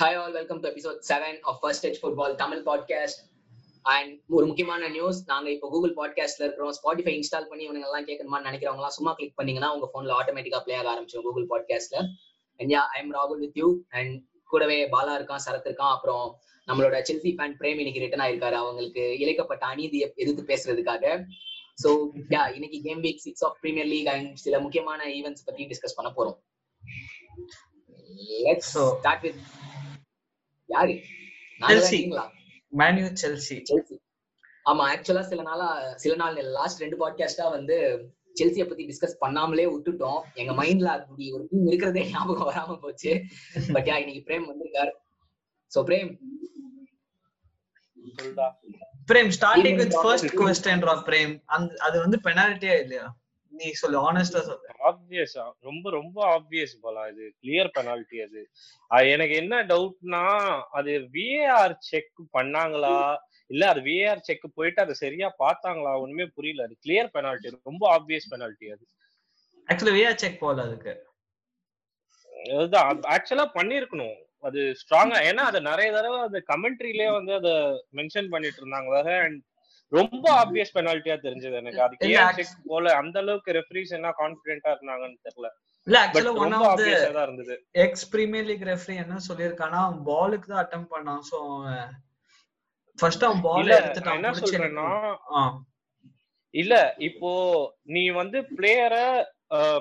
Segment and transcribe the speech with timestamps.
[0.00, 3.20] Hi all welcome to episode seven of first touch football Tamil podcast
[3.82, 6.72] and ஒரு முக்கியமான news நாங்க இப்போ Google பாட்காஸ்ட்ல இருக்கிறோம்.
[6.72, 10.90] ஸ்பாட்டிஃபை இன்ஸ்டால் பண்ணி இவங்க எல்லாம் கேட்கணுமான்னு நினைக்கிறவங்க சும்மா கிளிக் பண்ணீங்கன்னா உங்க போன்ல ஆட்டோமேட்டிக்கா பிளே ஆக
[10.92, 11.96] ஆரம்பிச்சிடும் கூகுள் பாட்காஸ்ட்ல
[12.56, 15.92] அண்ட் யா ஐ எம் ராகுல் வித் யூ அண்ட் கூடவே பாலா இருக்கான் சரத் இருக்கான்.
[15.96, 18.52] அப்புறம் நம்மளோட செல்சி ஃபேன் பிரேம் இன்னைக்கு ரிட்டர்ன் ஆயிருக்காரு.
[18.52, 21.24] அவங்களுக்கு இழைக்கப்பட்ட அநீதியை எதிர்த்து பேசுறதுக்காக.
[21.82, 21.90] ஸோ
[22.30, 26.12] யா இன்னைக்கு game week six of premier league and சில முக்கியமான ஈவெண்ட்ஸ் பத்தி டிஸ்கஸ் பண்ண
[26.16, 26.38] போறோம்.
[28.44, 29.34] லெட்ஸ் So- ஸ்டார்ட் வித்
[30.70, 30.94] யாரு?
[32.78, 33.96] மேன்யூ செல்சி செல்சி
[34.64, 37.76] ஆமா ஆக்சுவலா சில நாளா சில நாள் லாஸ்ட் ரெண்டு பாட்காஸ்டா வந்து
[38.40, 40.20] செல்சியை பத்தி டிஸ்கஸ் பண்ணாமலே விட்டுட்டோம்.
[40.34, 43.22] எங்க மைண்ட்ல அப்படி ஒரு டீம் இருக்கிறதே ஞாபகம் வராம போச்சு.
[43.72, 44.92] பட் யா இன்னைக்கு பிரேம் வந்திருக்காரு.
[45.74, 46.10] So Prem.
[49.12, 50.34] Prem starting with first.
[50.34, 51.42] Question ரா பிரேம்.
[51.44, 53.16] அந்த அது வந்து பெனால்ட்டியா இல்லையா?
[53.60, 54.68] நீ சொல்லு ஆனஸ்டா சொல்லு.
[54.88, 57.24] ஆப்வியஸா ரொம்ப ரொம்ப ஆப்வியஸ் போல இது.
[57.42, 58.42] கிளியர் பெனால்டி அது.
[59.14, 60.22] எனக்கு என்ன டவுட்னா
[60.78, 62.96] அது விஏஆர் செக் பண்ணாங்களா?
[63.46, 65.92] இல்ல அது விஏஆர் செக் போயிட்டு அதை சரியா பார்த்தாங்களா?
[66.00, 66.62] ஒண்ணுமே புரியல.
[66.62, 68.84] அது கிளியர் பெனால்டி ரொம்ப ஆப்வியஸ் பெனால்டி அது.
[69.68, 70.94] ஆக்சுவலி வியா செக் போல அதுக்கு.
[72.56, 73.00] அதுதான்.
[73.16, 74.18] ஆக்சுவலா பண்ணிருக்கணும்.
[74.48, 77.52] அது ஸ்ட்ராங்கா ஏன்னா அது நிறைய தடவை அந்த கமெண்ட்ரிலேயே வந்து அதை
[77.98, 79.18] மென்ஷன் பண்ணிட்டு இருந்தாங்க.
[79.24, 79.40] அண்ட்
[79.92, 81.80] ரொம்ப ஆப்வியஸ் பெனால்ட்டியா தெரிஞ்சது எனக்கு.
[81.86, 82.92] அதுக்கு இல்ல, ஏன் செக் போல?
[83.02, 85.48] அந்த அளவுக்கு ரெஃபரிஸ் என்ன கான்பிடென்ட்டா இருந்தாங்கன்னு தெரியல.
[85.86, 87.54] இல்ல ஆக்சுவலா ஒன் ஆஃப் த இருந்தது.
[87.84, 91.22] எக்ஸ் பிரீமியர் லீக் ரெஃபரி என்ன சொல்லியிருக்கானா பாலுக்கு தான் அட்டம் பண்ணான்.
[91.30, 91.38] சோ
[92.98, 94.20] ஃபர்ஸ்ட் அவன் பால் இல்ல எடுத்துட்டான்.
[94.22, 94.88] நான் என்ன சொல்றேன்னா
[96.54, 96.74] இல்ல
[97.08, 97.30] இப்போ
[97.94, 99.06] நீ வந்து பிளேயரை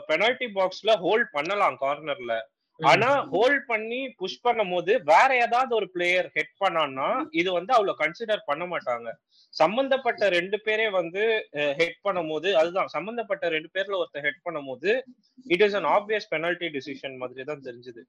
[0.08, 2.34] பெனால்டி பாக்ஸ்ல ஹோல்ட் பண்ணலாம் கார்னர்ல
[2.80, 7.08] ஆனா ஹோல்ட் பண்ணி புஷ் பண்ணும் போது வேற ஏதாவது ஒரு பிளேயர் ஹெட் பண்ணான்னா
[7.42, 9.08] இது வந்து அவ்வளவு கன்சிடர் பண்ண மாட்டாங்க.
[9.54, 11.24] சம்பந்தப்பட்ட ரெண்டு பேரே வந்து
[11.80, 14.92] ஹெட் பண்ணும் போது அதுதான் சம்பந்தப்பட்ட ரெண்டு பேர்ல ஒருத்தர் ஹெட் பண்ணும் போது
[15.54, 18.04] it is an obvious penalty decision மாதிரி தான் தெரிஞ்சது.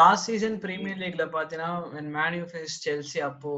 [0.00, 1.70] லாஸ்ட் சீசன் பிரீமியர் லீக்ல பாத்தீங்கன்னா
[2.18, 3.50] மேன்யூ ஃபேஸ் செல்சி அப்போ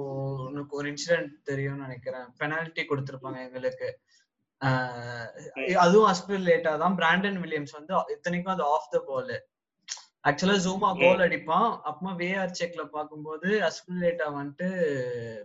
[0.49, 2.27] உனக்கு ஒரு இன்சிடென்ட் தெரியும்னு நினைக்கிறேன்.
[2.41, 3.91] பெனால்டி கொடுத்திருப்பாங்க எங்களுக்கு.
[5.85, 6.97] அதுவும் அஸ்பில் லேட்டா தான்.
[7.01, 9.35] பிராண்டன் வில்லியம்ஸ் வந்து இத்தனைக்கும் அது ஆஃப் த பால்
[10.25, 11.71] ஆக்சுவலா ஜூமா கோல் அடிப்பான்.
[11.89, 14.69] அப்புறமா வேஆர் செக்ல பாக்கும்போது அஸ்பில் லேட்டா வந்துட்டு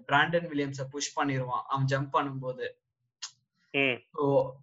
[0.09, 2.67] பிராண்டன் வில்லியம்ஸ புஷ் பண்ணிடுவான் அவன் ஜம்ப் பண்ணும்போது.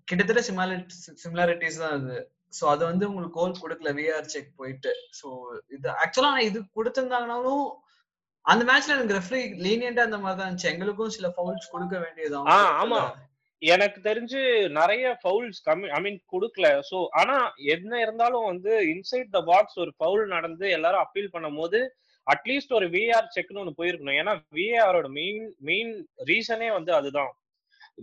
[0.08, 2.14] கிட்டத்தட்ட சிமிலாரிட்டி சிமிலாரிட்டிஸ் தான் அது
[2.58, 4.92] ஸோ அது வந்து உங்களுக்கு கோல் கொடுக்கல விஆர் செக் போயிட்டு.
[5.20, 5.28] ஸோ
[5.76, 7.64] இது ஆக்சுவலா இது கொடுத்திருந்தாங்கனாலும்
[8.44, 10.72] அந்த மேட்ச்ல எனக்கு ரெஃப்ரி லீனியண்டா அந்த மாதிரி தான் இருந்துச்சு.
[10.74, 12.36] எங்களுக்கும் சில ஃபவுல்ஸ் கொடுக்க வேண்டியது
[12.82, 13.02] ஆமா.
[13.72, 14.40] எனக்கு தெரிஞ்சு
[14.78, 16.66] நிறைய ஃபவுல்ஸ் கம்மி ஐ மீன் கொடுக்கல.
[16.88, 17.36] சோ ஆனா
[17.74, 21.78] என்ன இருந்தாலும் வந்து இன்சைட் த பாக்ஸ் ஒரு ஃபவுல் நடந்து எல்லாரும் அப்பீல் பண்ணும் போது
[22.26, 24.18] அட்லீஸ்ட் ஒரு விஆர் செக்னு ஒன்னு போயிருக்கணும்.
[24.22, 25.92] ஏன்னா விஏஆரோட மெயின் மெயின்
[26.30, 27.32] ரீசனே வந்து அதுதான்.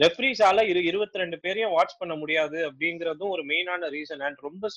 [0.03, 4.69] ரெஃப்ரிஸால இரு இருபத்தி ரெண்டு பேரையும் வாட்ச் பண்ண முடியாது அப்படிங்கறதும் ஒரு மெயினான ரீசன் அண்ட் ரொம்ப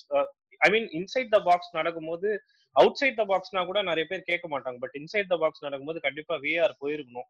[0.67, 2.29] I mean inside the box நடக்கும்போது
[2.77, 4.79] அவுட் சைட் த பாக்ஸ்னா கூட நிறைய பேர் கேட்க மாட்டாங்க.
[4.85, 7.29] பட் இன்சைட் த பாக்ஸ் நடக்கும்போது கண்டிப்பா விஆர் போயிருக்கணும்.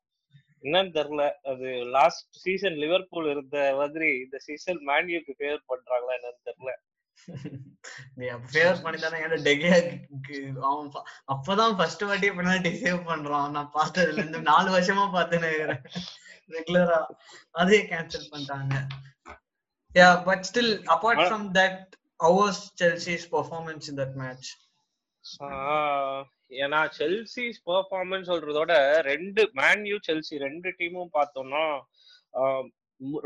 [0.65, 6.73] என்னன்னு தெரியல அது லாஸ்ட் சீசன் லிவர்பூல் இருந்த மாதிரி இந்த சீசன் மேன்யூக்கு ஃபேவர் பண்றாங்களா என்னன்னு தெரியல
[8.19, 9.75] நீ ஃபேவர் பண்ணி தானே ஏன்னா டெகியா
[10.69, 10.89] அவன்
[11.35, 13.51] அப்பதான் ஃபர்ஸ்ட் வாட்டி பெனால்டி சேவ் பண்றான்.
[13.57, 15.51] நான் பார்த்ததுல இருந்து நாலு வருஷமா பார்த்துன்னு
[16.55, 16.99] ரெகுலரா
[17.63, 18.75] அதே கேன்சல் பண்ணிட்டாங்க.
[19.95, 21.85] Yeah but still apart from that
[22.21, 24.51] hours Chelsea's performance in that match
[26.51, 28.73] ஏன்னா செல்சிஸ் பெர்ஃபார்மன்ஸ் சொல்றதோட
[29.11, 31.65] ரெண்டு மேன்யூ செல்சி ரெண்டு டீமும் பார்த்தோம்னா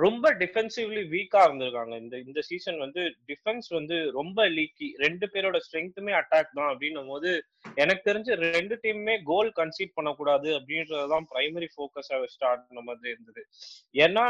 [0.04, 1.94] ரொம்ப டிஃபென்சிவ்லி வீக்கா இருந்திருக்காங்க.
[2.02, 7.30] இந்த இந்த சீசன் வந்து டிஃபென்ஸ் வந்து ரொம்ப லீக்கி ரெண்டு பேரோட ஸ்ட்ரென்த்துமே அட்டாக் தான் அப்படின்னும் போது
[7.82, 13.44] எனக்கு தெரிஞ்சு ரெண்டு டீமுமே கோல் கன்சீட் பண்ணக்கூடாது அப்படின்றதுதான் பிரைமரி ஃபோக்கஸா வச்சுட்டு ஆடின மாதிரி இருந்தது.
[14.06, 14.26] ஏன்னா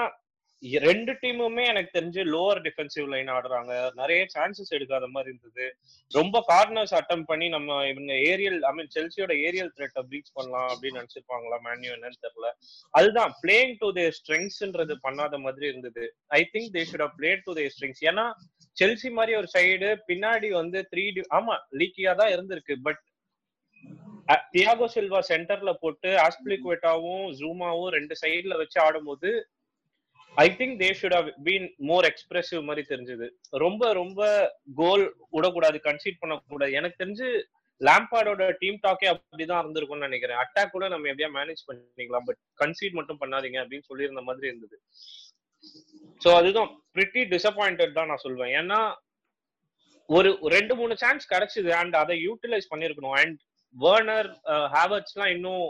[0.86, 3.72] ரெண்டு டீமுமே எனக்கு தெரிஞ்சு லோவர் டிஃபென்சிவ் லைன் ஆடுறாங்க.
[4.00, 5.66] நிறைய சான்சஸ் எடுக்காத மாதிரி இருந்தது.
[6.12, 11.00] ரொம்ப கார்னர்ஸ் அட்டம் பண்ணி நம்ம இவங்க ஏரியல் ஐ மீன் செல்சியோட ஏரியல் த்ரெட்டை பிரீச் பண்ணலாம் அப்படின்னு
[11.00, 12.48] நினைச்சிருப்பாங்களா மேன்யூ என்னன்னு தெரியல.
[12.94, 16.06] அதுதான் பிளேயிங் டு தேர் ஸ்ட்ரெங்ஸ்ன்றது பண்ணாத மாதிரி இருந்தது.
[16.38, 18.24] I think they should play to their strengths ஏன்னா
[18.76, 23.02] செல்சி மாதிரி ஒரு சைடு பின்னாடி வந்து த்ரீ டி ஆமா லீக்கியா தான் இருந்திருக்கு பட்
[24.54, 29.30] தியாகோ சில்வா சென்டர்ல போட்டு ஆஸ்பிளிக்வேட்டாவும் ஜூமாவும் ரெண்டு சைடுல வச்சு ஆடும்போது
[30.44, 33.26] I think they should have been more expressive மாதிரி தெரிஞ்சது.
[33.64, 34.20] ரொம்ப ரொம்ப
[34.80, 35.04] கோல்
[35.36, 36.72] விடக்கூடாது கன்சீட் பண்ணக்கூடாது.
[36.80, 37.28] எனக்கு தெரிஞ்சு
[37.80, 40.40] லாம்பார்டோட டீம் டாக்கே அப்படிதான் இருந்திருக்கும்னு நினைக்கிறேன்.
[40.42, 44.78] அட்டாக் கூட நம்ம எப்படியா மேனேஜ் பண்ணிக்கலாம் பட் கன்சீட் மட்டும் பண்ணாதீங்க அப்படின்னு சொல்லியிருந்த மாதிரி இருந்தது.
[46.22, 48.54] சோ அதுதான் பிரிட்டி டிசப்பாயிண்டட் தான் நான் சொல்வேன்.
[48.60, 48.80] ஏன்னா
[50.16, 51.70] ஒரு ரெண்டு மூணு சான்ஸ் கிடைச்சது.
[51.80, 53.38] அண்ட் அதை யூட்டிலைஸ் பண்ணிருக்கணும் அண்ட்
[53.74, 54.30] வேர்னர்
[54.76, 55.66] ஹேவர்ட்ஸ்லாம் uh, இன்னும்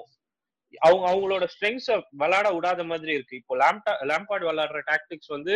[0.87, 3.37] அவங்க அவங்களோட ஸ்ட்ரெங்ஸ விளையாட விடாத மாதிரி இருக்கு.
[3.37, 5.55] இப்போ லேம்டா லேம்பார்ட் விளையாடுற டாக்டிக்ஸ் வந்து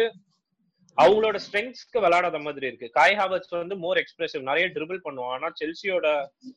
[0.98, 2.88] அவங்களோட ஸ்ட்ரெங்ஸ்க்கு விளையாடாத மாதிரி இருக்கு.
[2.90, 5.34] காய் ஹாவர்ஸ் வந்து மோர் எக்ஸ்பிரசிவ் நிறைய ட்ரிபிள் பண்ணுவான்.
[5.36, 6.06] ஆனா செல்சியோட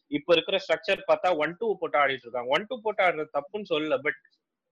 [0.08, 3.98] இப்ப இருக்கிற ஸ்ட்ரக்சர் பார்த்தா ஒன் டூ போட்டு ஆடிட்டு இருக்காங்க ஒன் டூ போட்டு ஆடுறது தப்புன்னு சொல்லல.
[4.08, 4.20] பட்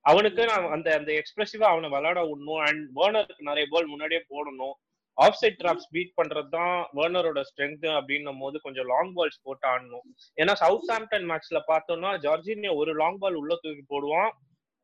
[0.06, 2.64] அவனுக்கு நான் அந்த அந்த எக்ஸ்பிரசிவா அவனை விளையாட விடணும்.
[2.68, 4.76] அண்ட் வேர்னருக்கு நிறைய பால் முன்னாடியே போடணும்.
[5.18, 10.06] ஆஃப் சைட் டிராப்ஸ் பீட் பண்றது தான் வேர்னரோட ஸ்ட்ரென்த் அப்படின்னும் போது கொஞ்சம் லாங் பால்ஸ் போட்டு ஆடணும்.
[10.38, 14.32] ஏன்னா சவுத் ஆம்டன் மேட்ச்ல பார்த்தோம்னா ஜார்ஜினியா ஒரு லாங் பால் உள்ள தூக்கி போடுவான்.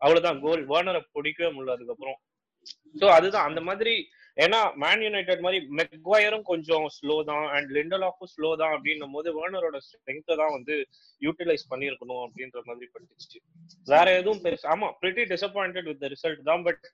[0.01, 2.17] அவ்வளவுதான் கோல் வேர்னரை பிடிக்கவே முடியல அதுக்கப்புறம்.
[3.01, 3.47] சோ அதுதான்.
[3.49, 3.93] அந்த மாதிரி
[4.37, 9.77] ஏன்னா மேன் யுனைடெட் மாதிரி மெக்வயரும் கொஞ்சம் ஸ்லோ தான் அண்ட் லிண்டலாஃபும் ஸ்லோ தான் அப்படின்னும் போது வேர்னரோட
[9.87, 10.75] ஸ்ட்ரென்த்தை தான் வந்து
[11.21, 13.39] யூட்டிலைஸ் பண்ணிருக்கணும் அப்படின்ற மாதிரி பட்டுச்சு.
[13.87, 16.85] வேற எதுவும் பெருசு ஆமா பிரிட்டி டிசப்பாயிண்டட் வித் ரிசல்ட் தான் but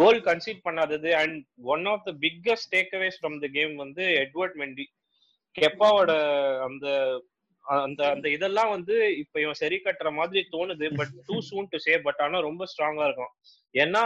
[0.00, 1.10] goal concede பண்ணாதது.
[1.22, 1.38] And
[1.74, 4.86] one of the biggest takeaways from the game வந்து எட்வர்ட் மெண்டி
[5.56, 6.12] கெப்பாவோட
[6.66, 6.86] அந்த
[7.64, 10.86] அந்த அந்த இதெல்லாம் வந்து இப்ப இவன் சரி கட்டுற மாதிரி தோணுது.
[10.98, 13.32] But too soon to say but ஆனா ரொம்ப ஸ்ட்ராங்கா இருக்கும்
[13.74, 14.02] ஏன்னா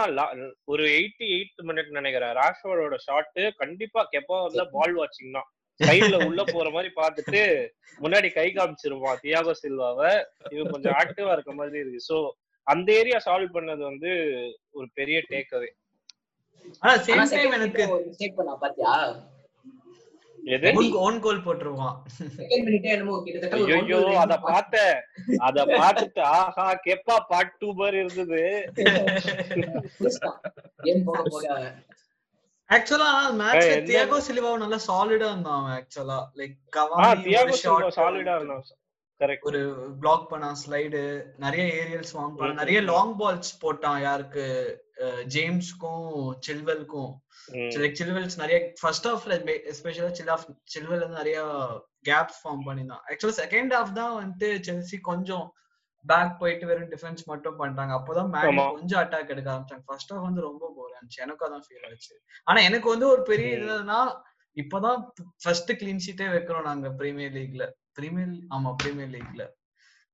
[0.71, 2.33] ஒரு எயிட்டி எயிட் மினிட் நினைக்கிறேன்.
[2.39, 5.49] ராஷ்வர்டோட ஷாட் கண்டிப்பா கெப்பா வந்து பால் வாட்சிங் தான்.
[5.79, 7.41] கையில உள்ள போற மாதிரி பாத்துட்டு
[8.03, 9.21] முன்னாடி கை காமிச்சிருவான்.
[9.25, 10.11] தியாகோ சில்வாவை.
[10.55, 12.01] இவன் கொஞ்சம் ஆக்டிவா இருக்க மாதிரி இருக்கு.
[12.09, 12.17] சோ
[12.67, 14.11] அந்த ஏரியா சால்வ் பண்ணது வந்து
[14.77, 15.69] ஒரு பெரிய டேக்அவே
[16.79, 18.93] ஆனா சேம் டைம் எனக்கு ஒரு மிஸ்டேக் பண்ணா பாத்தியா?
[20.43, 20.69] எது?
[20.99, 21.97] ஓன் கோல் போட்டுருவான்.
[22.37, 24.95] செகண்ட் மினிட்டே என்னமோ கிட்டத்தட்ட ஒரு one ஐயோ goal அத பார்த்தேன்
[25.37, 28.41] அத பார்த்துட்டு ஆஹா கெப்பா பார்ட் டூ மாதிரி இருந்தது.
[32.69, 37.51] ஆக்சுவலா மேட்ச் ஏய், எந்த- தியாகோ சிலிவா நல்லா சாலிடா இருந்தான் அவன் ஆக்சுவலா லைக் கவானி
[37.95, 38.63] சாலிடா இருந்தான்.
[39.21, 39.61] கரெக்ட் ஒரு
[39.99, 41.01] பிளாக் பண்ணான் ஸ்லைடு
[41.37, 42.81] நிறைய ஏரியல்ஸ் வாங்க நிறைய.
[42.81, 44.45] லாங் பால்ஸ் போட்டான் யாருக்கு?
[45.35, 46.09] ஜேம்ஸ்க்கும்
[46.47, 47.11] சில்வெல்க்கும்.
[47.83, 49.37] லைக் சில்வெல்ஸ் நிறைய ஃபர்ஸ்ட் ஹாஃப்ல
[49.71, 51.39] எஸ்பெஷலா சில் ஆஃப் சில்வெல் வந்து நிறைய
[52.09, 53.03] கேப்ஸ் ஃபார்ம் பண்ணியிருந்தான்.
[53.09, 55.47] ஆக்சுவலா செகண்ட் ஹாஃப் தான் வந்துட்டு செல்சி கொஞ்சம்
[56.05, 57.93] பேக் போயிட்டு வெறும் டிஃபென்ஸ் மட்டும் பண்ணிட்டாங்க.
[57.97, 58.65] அப்போதான் ஆமா.
[58.77, 59.85] கொஞ்சம் அட்டாக் எடுக்க ஆரம்பிச்சாங்க.
[59.85, 62.13] ஃபர்ஸ்ட் ஹாஃப் வந்து ரொம்ப போர் இருந்துச்சு எனக்கும் அதான் ஃபீல் ஆச்சு.
[62.47, 63.49] ஆனா எனக்கு வந்து ஒரு பெரிய.
[63.57, 63.99] இதுனா
[64.57, 65.01] இப்பதான்
[65.43, 67.65] ஃபர்ஸ்ட் கிளீன் ஷீட்டே வைக்கிறோம் நாங்க பிரீமியர் லீக்ல
[67.99, 69.43] பிரீமியர் ஆமா பிரீமியர் லீக்ல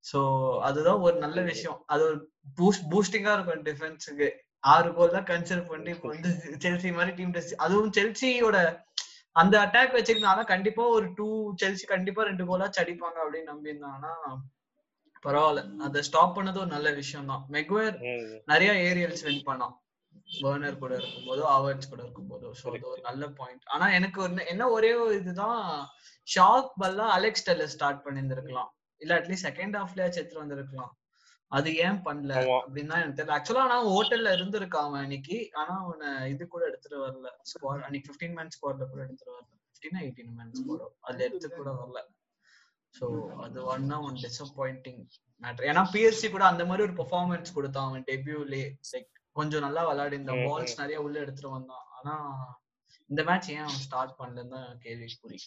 [0.04, 0.18] சோ
[0.60, 1.78] அதுதான் ஒரு நல்ல விஷயம்.
[1.86, 2.18] அது ஒரு
[2.58, 4.28] பூஸ்ட் பூஸ்டிங்கா இருக்கும் டிஃபென்ஸுக்கு
[4.64, 6.30] ஆறு கோல் தான் கன்சிடர் பண்ணி இப்போ வந்து
[6.64, 8.58] செல்சி மாதிரி டீம் டெஸ்ட் அதுவும் செல்சியோட
[9.36, 11.26] அந்த அட்டாக் வச்சிருந்தாங்கன்னா கண்டிப்பா ஒரு டூ
[11.62, 14.14] செல்சி கண்டிப்பா ரெண்டு கோலாச்சும் அடிப்பாங்க அப்படின்னு நம்பியிருந்தாங்கன்னா
[15.26, 15.62] பரவாயில்ல.
[15.86, 17.96] அதை ஸ்டாப் பண்ணது ஒரு நல்ல விஷயம் தான் மெக்வேர்
[18.52, 19.74] நிறைய ஏரியல்ஸ் வின் பண்ணான்.
[20.42, 22.48] பர்னர் கூட இருக்கும்போதோ ஆவர்ட்ஸ் கூட இருக்கும்போதோ.
[22.60, 25.60] ஸோ அது ஒரு நல்ல பாயிண்ட் ஆனா எனக்கு ஒரு என்ன ஒரே ஒரு இதுதான்
[26.28, 28.70] ஷாக் பல்லா அலெக்ஸ் டெல்லர் ஸ்டார்ட் பண்ணியிருந்திருக்கலாம்.
[29.00, 30.92] இல்ல அட்லீஸ்ட் செகண்ட் ஹாஃப்லயாச்சும் எடுத்துட்டு வந்திருக்கலாம்.
[31.52, 32.32] அது ஏன் பண்ணல.
[32.56, 33.36] அப்படின்னு தான் எனக்கு தெரியல.
[33.36, 35.36] ஆக்சுவலா ஆனா ஹோட்டல்ல இருந்திருக்கான் அவன் அன்னைக்கு.
[35.60, 37.28] ஆனா அவனை இது கூட எடுத்துட்டு வரல.
[37.50, 39.52] ஸ்குவாட் அன்னைக்கு பிப்டீன் மேன் ஸ்குவாட்ல கூட எடுத்துட்டு வரல.
[39.70, 42.00] பிப்டீன் எயிட்டீன் மேன் ஸ்குவாட் அதுல எடுத்து கூட வரல.
[42.94, 43.06] சோ
[43.44, 45.00] அது ஒன்னா ஒன் டிசப்பாயிண்டிங்
[45.42, 48.62] மேட்டர் ஏன்னா பிஎஸ்சி கூட அந்த மாதிரி ஒரு பெர்ஃபார்மன்ஸ் கொடுத்தான் அவன் டெபியூலே
[48.92, 51.84] லைக் கொஞ்சம் நல்லா விளையாடி இந்த பால்ஸ் நிறைய உள்ள எடுத்துட்டு வந்தான்.
[51.96, 52.14] ஆனா
[53.10, 55.38] இந்த மேட்ச் ஏன் அவன் ஸ்டார்ட் பண்ணலன்னு தான் கேள்விக்குறி.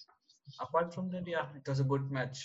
[0.66, 2.42] Apart from that yeah it was a good match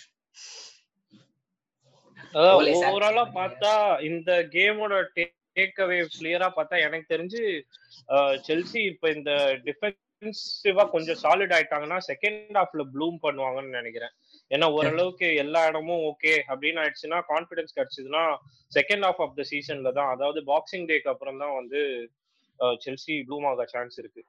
[2.79, 3.23] ஓவராலா.
[3.39, 3.73] பார்த்தா
[4.09, 7.41] இந்த கேமோட டேக் அவே கிளியரா பார்த்தா எனக்கு தெரிஞ்சு
[8.47, 9.31] செல்சி இப்ப இந்த
[9.67, 14.13] டிஃபென்சிவா கொஞ்சம் சாலிட் ஆயிட்டாங்கன்னா செகண்ட் ஹாஃப்ல ப்ளூம் பண்ணுவாங்கன்னு நினைக்கிறேன்.
[14.51, 18.23] ஏன்னா ஓரளவுக்கு எல்லா இடமும் ஓகே அப்படின்னு ஆயிடுச்சுன்னா கான்பிடன்ஸ் கிடைச்சதுன்னா
[18.71, 21.81] செகண்ட் ஹாஃப் ஆஃப் த சீசன்ல தான் அதாவது பாக்ஸிங் டேக்கு அப்புறம் தான் வந்து
[22.85, 24.21] செல்சி ப்ளூம் ஆக சான்ஸ் இருக்கு.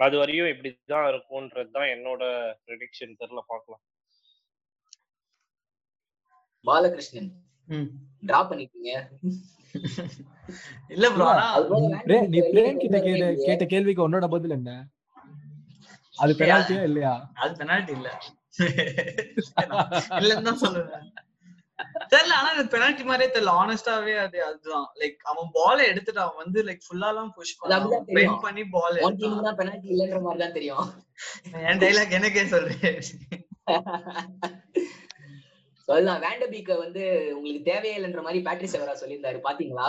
[0.00, 2.22] அது வரையும் இப்படிதான் இருக்கும்ன்றது தான் என்னோட
[2.66, 3.82] ப்ரெடிக்ஷன் தெரியல பார்க்கலாம்.
[6.64, 7.30] பாலகிருஷ்ணன்.
[8.28, 8.90] டிரா பண்ணிட்டீங்க.
[10.94, 11.76] இல்ல ப்ரோ அது
[12.32, 13.26] நீ பிரேம் கிட்ட கேட்ட.
[13.46, 14.70] கேட்ட கேள்விக்கு உன்னோட பதில் என்ன?
[16.16, 17.14] அது பெனால்ட்டியா இல்லையா?
[17.42, 18.08] அது பெனால்டி இல்ல.
[20.20, 21.06] இல்லன்னு தான் சொல்லுவேன்.
[22.12, 23.52] தெரியல ஆனா இது பெனால்டி மாதிரியே தெரியல.
[23.60, 24.86] ஆனஸ்டாவே அது அதுதான்.
[25.00, 28.00] லைக் அவன் பால் எடுத்துட்டு அவன் வந்து லைக் ஃபுல்லாலாம் புஷ் அது.
[28.10, 30.88] பெண்ட் பண்ணி பால் ஒன் டீம் தான் பெனால்டி இல்லைன்ற மாதிரி தான் தெரியும்.
[31.70, 33.00] என் டைலாக் எனக்கே சொல்றேன்
[35.90, 37.02] சொல்லலாம் வேண்டபீக்க வந்து
[37.38, 39.88] உங்களுக்கு தேவையில்லைன்ற மாதிரி பேட்ரிஸ் அவரா சொல்லியிருந்தாரு பாத்தீங்களா?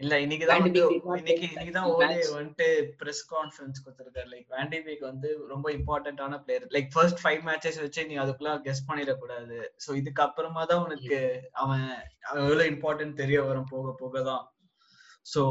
[0.00, 2.28] இல்ல இன்னைக்கு இன்னைக்குதான் the ஓலே match.
[2.34, 2.66] வந்துட்டு
[3.00, 4.28] பிரஸ் கான்ஃபரன்ஸ் கொடுத்திருக்காரு.
[4.34, 9.58] லைக் வேண்டிபேக் வந்து ரொம்ப இம்பார்ட்டன்டான player like first five matches வச்சு நீ அதுக்குள்ள கெஸ் பண்ணிடக்கூடாது.
[9.84, 11.18] சோ இதுக்கு அப்புறமா தான் உனக்கு
[11.62, 11.84] அவன்
[12.42, 14.44] எவ்வளவு இம்பார்ட்டன்ட் தெரிய வரும் போக போக தான்.
[15.34, 15.42] சோ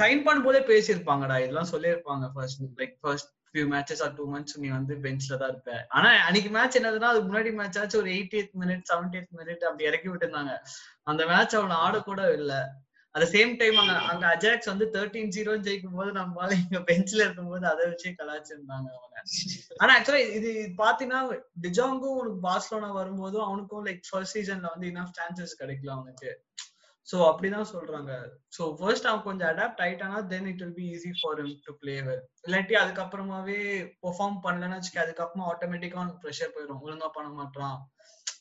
[0.00, 1.36] சைன் பண்ணும்போதே பேசியிருப்பாங்கடா.
[1.44, 5.70] இதெல்லாம் சொல்லியிருப்பாங்க first like first few matches or two months நீ வந்து பெஞ்ச்ல தான் இருப்ப.
[5.90, 9.88] ஆனா அன்னைக்கு மேட்ச் என்னதுன்னா அதுக்கு முன்னாடி மேட்ச் ஆச்சு ஒரு eighty eighth minute seventy minute அப்படி
[9.90, 10.54] இறக்கி விட்டுருந்தாங்க.
[11.06, 12.52] அந்த மேட்ச் அவனை ஆடக்கூட இல்ல.
[13.14, 17.64] அட் சேம் டைம் அங்க அங்க அஜாக்ஸ் வந்து தேர்ட்டீன் ஜீரோ ஜெயிக்கும் போது நம்மளால இங்க பெஞ்ச்ல இருக்கும்போது
[17.66, 19.16] அதை வச்சே கலாச்சிருந்தாங்க அவங்க
[19.78, 21.20] ஆனா ஆக்சுவலா இது பாத்தீங்கன்னா
[21.60, 26.30] டிஜாங்கும் உனக்கு பார்சலோனா வரும்போதும் அவனுக்கும் லைக் ஃபர்ஸ்ட் சீசன்ல வந்து இனஃப் சான்சஸ் கிடைக்கல அவனுக்கு.
[27.08, 28.12] ஸோ அப்படிதான் சொல்றாங்க.
[28.56, 31.94] ஸோ ஃபர்ஸ்ட் அவன் கொஞ்சம் adapt ஆயிட்டானா then it will be easy for him to play
[32.08, 33.58] well இல்லாட்டி அதுக்கப்புறமாவே
[34.02, 37.78] பெர்ஃபார்ம் பண்ணலன்னு வச்சுக்க அதுக்கப்புறமா ஆட்டோமேட்டிக்கா அவனுக்கு ப்ரெஷர் போயிடும் ஒழுங்கா பண்ண மாட்டான்.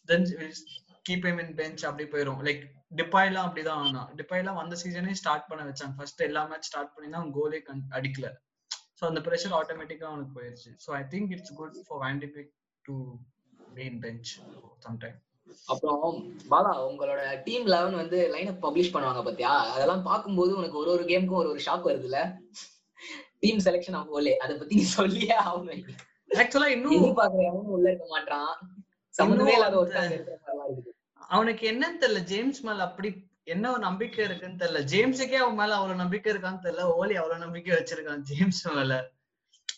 [0.10, 0.26] Then
[1.10, 2.64] keep him in bench அப்படி போயிடும் லைக்
[3.00, 5.96] டிப்பாய்லாம் அப்படிதான் ஆனான் டிப்பாய்லாம் வந்த சீசனே ஸ்டார்ட் பண்ண வச்சாங்க.
[6.00, 7.62] ஃபர்ஸ்ட் எல்லா மேட்ச் ஸ்டார்ட் பண்ணி தான் கோலே
[8.00, 8.30] அடிக்கல.
[9.00, 10.72] ஸோ அந்த ப்ரெஷர் ஆட்டோமேட்டிக்கா அவனுக்கு போயிருச்சு.
[10.86, 12.52] So I think it's good for Van de Beek
[12.86, 12.96] to
[13.78, 14.32] be in bench
[14.88, 15.18] sometime
[15.66, 16.18] அப்புறம்
[16.52, 19.54] பாலா உங்களோட டீம் லெவன் வந்து லைன் பப்ளிஷ் பண்ணுவாங்க பாத்தியா?
[19.74, 22.20] அதெல்லாம் பார்க்கும்போது உனக்கு ஒரு ஒரு கேமுக்கும் ஒரு ஒரு ஷாக் வருதுல்ல?
[23.40, 25.84] டீம் செலெக்ஷன் ஆஃப் ஓலே அத பத்தி நீ சொல்லியே ஆகணும்.
[26.42, 28.52] ஆக்சுவலா இன்னும் எதிர்பார்க்கறவனும் உள்ள இருக்க மாட்டான்
[29.16, 30.96] சம்மந்தமே இல்லாத ஒரு இன்னும் இருக்கிற மாதிரிலாம் இருக்குது
[31.36, 33.10] அவனுக்கு என்னன்னு தெரியல ஜேம்ஸ் மேல அப்படி
[33.54, 34.80] என்ன ஒரு நம்பிக்கை இருக்குன்னு தெரியல.
[34.92, 36.86] ஜேம்ஸுக்கே அவன் மேல அவ்வளவு நம்பிக்கை இருக்கான்னு தெரியல.
[37.00, 38.96] ஓலி அவ்வளவு நம்பிக்கை வச்சிருக்கான் ஜேம்ஸ் மேல.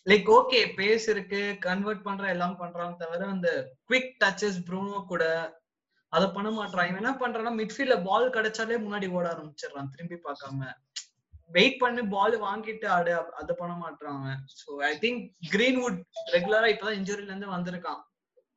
[0.10, 3.50] லைக் ஓகே பேஸ் இருக்கு கன்வெர்ட் பண்ற எல்லாம் பண்றான் தவிர அந்த
[3.90, 5.24] குவிக் டச்சஸ் ப்ரூனோ கூட
[6.14, 9.92] அதை பண்ண மாட்டான் இவன் என்ன பண்றான்னா மிட்ஃபீல்ட்ல பால் கிடைச்சாலே முன்னாடி ஓட ஆரம்பிச்சிடுறான்.
[9.96, 10.70] திரும்பி பார்க்காம.
[11.56, 13.14] வெயிட் பண்ணி பால் வாங்கிட்டு ஆடு.
[13.40, 14.24] அதை பண்ண மாட்டான்
[14.60, 15.22] so so I think
[15.54, 16.00] Greenwood
[16.36, 18.02] ரெகுலரா இப்பதான் இன்ஜுரில இருந்து வந்திருக்கான்.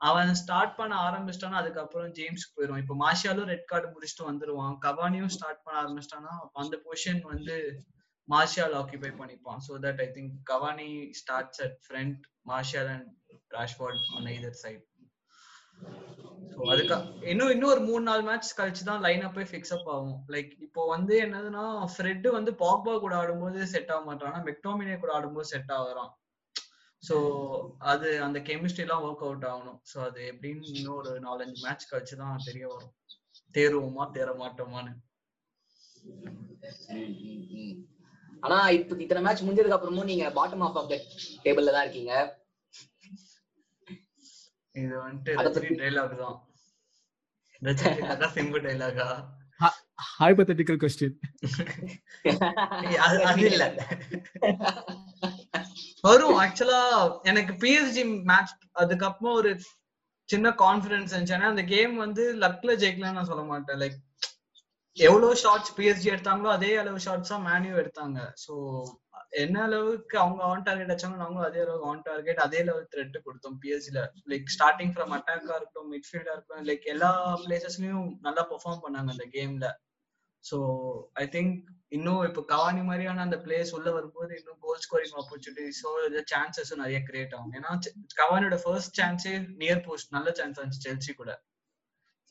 [0.00, 4.74] அவன் ஸ்டார்ட் பண்ண ஆரம்பிச்சிட்டானா அதுக்கப்புறம் ஜேம்ஸ் போயிடும் இப்போ மார்ஷியாலும் ரெட் கார்டு முடிச்சுட்டு வந்துருவான்.
[4.86, 6.32] கவானியும் ஸ்டார்ட் பண்ண ஆரம்பிச்சிட்டானா
[6.62, 7.56] அந்த பொசிஷன் வந்து
[8.28, 9.60] Martial occupy பண்ணிப்பான்.
[9.66, 10.90] So that I think Cavani
[11.20, 13.08] starts at front Martial and
[13.56, 14.84] Rashford on either side
[16.72, 16.96] அதுக்கு
[17.30, 20.18] இன்னும் இன்னும் ஒரு மூணு நாலு மேட்ச் கழிச்சு தான் லைன் அப்பே ஃபிக்ஸ் அப் ஆகும்.
[20.34, 24.36] லைக் இப்போ வந்து என்னதுன்னா ஃப்ரெட் வந்து பாக்பா கூட ஆடும்போது செட் ஆக மாட்டான்.
[24.48, 26.10] மெக்டோமினே கூட ஆடும்போது செட் ஆகுறான்.
[27.02, 27.16] ஸோ
[27.92, 29.78] அது அந்த கெமிஸ்ட்ரி எல்லாம் ஒர்க் அவுட் ஆகணும்.
[29.92, 32.92] ஸோ அது எப்படின்னு இன்னும் ஒரு நாலஞ்சு மேட்ச் கழிச்சு தான் தெரிய வரும்.
[33.54, 34.92] தேருவோமா தேர மாட்டோமான்னு
[38.42, 40.94] ஆனா இப்ப இத்தனை மேட்ச் முடிஞ்சதுக்கு அப்புறமும் நீங்க பாட்டம் ஆஃப் ஆஃப்
[41.44, 42.14] டேபிள்ல தான் இருக்கீங்க.
[44.74, 46.36] இது வந்துட்டு ரஜினி டைலாக் தான்.
[47.62, 49.08] ரஜினி சிம்பு டைலாகா
[50.20, 51.16] ஹைபோதெட்டிக்கல் கொஸ்டின்
[53.04, 53.64] அது அது இல்ல.
[56.06, 56.80] வரும் ஆக்சுவலா
[57.30, 59.50] எனக்கு பிஎஸ்ஜி மேட்ச் அதுக்கப்புறம் ஒரு
[60.28, 61.36] சின்ன கான்பிடன்ஸ் இருந்துச்சு.
[61.38, 63.78] ஏன்னா அந்த கேம் வந்து லக்ல ஜெயிக்கலன்னு நான் சொல்ல மாட்டேன்.
[63.82, 63.98] லைக்
[64.96, 68.18] எவ்வளவு ஷாட்ஸ் பிஎஸ்ஜி எடுத்தாங்களோ அதே அளவு ஷாட்ஸ் தான் மேன்யூ எடுத்தாங்க.
[68.44, 68.52] சோ
[69.32, 73.56] என்ன அளவுக்கு அவங்க ஆன் டார்கெட் வச்சாங்க நாங்களும் அதே அளவுக்கு ஆன் டார்கெட் அதே லெவல் த்ரெட் கொடுத்தோம்.
[73.62, 74.00] பிஎஸ்சில
[74.32, 77.10] லைக் ஸ்டார்டிங் ஃப்ரம் அட்டாக்கா இருக்கட்டும் மிட்ஃபீல்டா இருக்கட்டும் லைக் எல்லா
[77.44, 79.68] பிளேசஸ்லயும் நல்லா பெர்ஃபார்ம் பண்ணாங்க அந்த கேம்ல
[80.44, 80.58] சோ
[81.22, 81.54] ஐ திங்க்
[81.96, 85.90] இன்னும் இப்போ கவானி மாதிரியான அந்த பிளேஸ் உள்ள வரும்போது இன்னும் கோல் ஸ்கோரிங் ஆப்பர்ச்சுனிட்டிஸோ
[86.32, 87.54] சான்சஸும் நிறைய கிரியேட் ஆகும்.
[87.58, 87.70] ஏன்னா
[88.20, 91.32] கவானியோட ஃபர்ஸ்ட் சான்ஸே நியர் போஸ்ட் நல்ல சான்ஸ் இருந்துச்சு செல்சி கூட.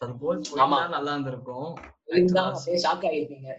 [0.01, 0.41] அது கோல்.
[0.95, 1.71] நல்லா இருந்திருக்கும்.
[2.85, 3.49] ஷாக் ஆயிருப்பீங்க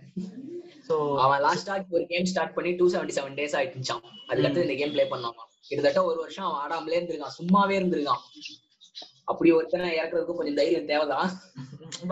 [0.89, 4.95] சோ அவன் லாஸ்டா ஒரு கேம் ஸ்டார்ட் பண்ணி டூ செவன்டி செவன் டேஸ் ஆயிடுச்சான் அதுக்கடுத்து இந்த கேம்
[4.95, 5.43] ப்ளே பண்ணாமா.
[5.69, 7.37] கிட்டத்தட்ட ஒரு வருஷம் அவன் ஆடாமலே இருந்திருக்கான்.
[7.39, 8.23] சும்மாவே இருந்திருக்கான்.
[9.25, 11.31] அப்படி ஒருத்தனை இறக்குறதுக்கு கொஞ்சம் தைரியம் தேவைதான்.